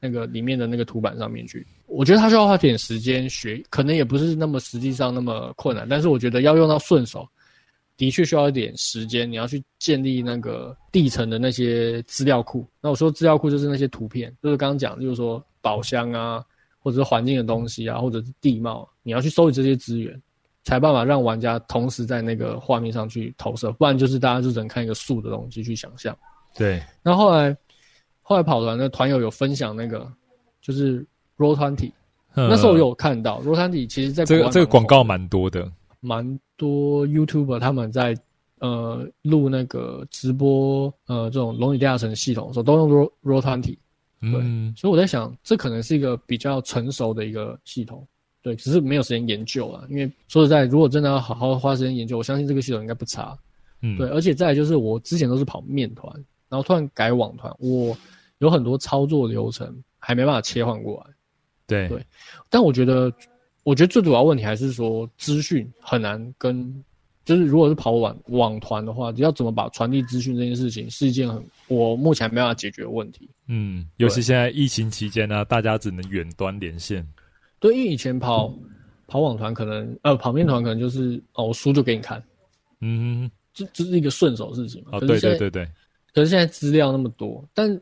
[0.00, 1.66] 那个里面的那个图板上面去。
[1.86, 5.86] 我觉得它需要花点时间学，可能也不是那么实际上那么困难。
[5.88, 7.28] 但是我觉得要用到顺手，
[7.98, 9.30] 的确需要一点时间。
[9.30, 12.66] 你要去建立那个地层的那些资料库。
[12.80, 16.42] 那我说资料库就是那些图片，就是刚刚讲，就是说宝箱啊，
[16.78, 20.18] 或者是环境的东西啊，或者是地貌，你要去收集这些资源。
[20.68, 26.14] 才办法让玩家同时在那个画面上去投射，不然就是大家就只能看一个素的东西去想象。
[26.54, 26.82] 对。
[27.02, 27.56] 那后来，
[28.20, 30.06] 后来跑团的团友有分享那个，
[30.60, 31.02] 就是
[31.38, 31.90] Roll20，
[32.34, 38.14] 那时候我有看到 Roll 团体其实在这个这个广告蛮多的，蛮多 YouTuber 他们在
[38.58, 43.62] 呃录那个直播呃这种《龙与地下城》系统的时候，都用 Roll Roll20。
[43.62, 43.78] 对。
[44.20, 44.74] 嗯。
[44.76, 48.06] 所以我在想，这可能是一个比较成熟的一个系统。
[48.42, 49.84] 对，只是没有时间研究啊。
[49.90, 53.36] 因为说实在，如果真的要好好花时间研究，我相信这个系统应该不差。
[53.82, 56.12] 嗯，对，而且再来就是我之前都是跑面团，
[56.48, 57.96] 然后突然改网团，我
[58.38, 61.14] 有很多操作流程还没办法切换过来。
[61.66, 62.04] 对对，
[62.48, 63.12] 但我觉得，
[63.62, 66.84] 我觉得最主要问题还是说资讯很难跟，
[67.24, 73.28] 就是如果是跑网网团的话，要怎么把传递资讯这件事情是一件很我目前没办法解决的问题。
[73.46, 77.06] 嗯，尤其现在疫情期间呢、啊，大家只能远端连线。
[77.60, 78.54] 对，因为以前跑
[79.06, 82.22] 跑网团可能呃跑面团可能就是哦我输就给你看，
[82.80, 84.90] 嗯，这这是一个顺手事情嘛。
[84.92, 85.68] 哦，对对对对。
[86.14, 87.80] 可是现在资料那么多，但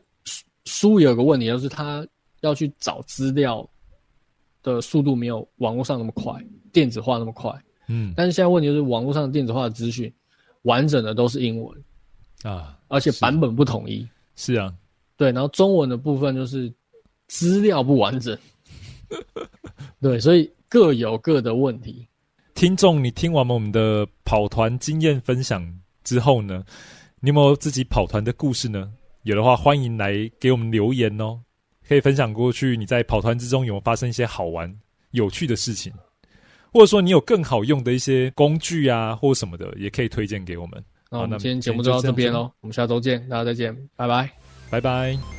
[0.65, 2.05] 输有个问题就是他
[2.41, 3.67] 要去找资料
[4.61, 6.33] 的速度没有网络上那么快，
[6.71, 7.51] 电子化那么快。
[7.87, 8.13] 嗯。
[8.15, 10.11] 但是现在问题就是网络上的电子化的资讯
[10.63, 11.83] 完整的都是英文
[12.43, 14.07] 啊，而且版本不统一。
[14.35, 14.73] 是啊。
[15.15, 16.71] 对，然后中文的部分就是
[17.27, 18.37] 资料不完整。
[20.01, 22.07] 对，所以各有各的问题。
[22.53, 25.63] 听众，你听完我们的跑团经验分享
[26.03, 26.63] 之后呢，
[27.19, 28.91] 你有没有自己跑团的故事呢？
[29.23, 31.39] 有的话，欢迎来给我们留言哦，
[31.87, 34.73] 可以分享过去你在跑团之中有没有发生一些好玩、
[35.11, 35.93] 有趣的事情，
[36.73, 40.83] 或者说你有更好用的一些工具啊，或什么的，也可以推荐给我们。
[41.11, 44.29] 那我们今天节目就到这边喽，我们下周见，大家再见，拜拜，
[44.69, 45.36] 拜拜。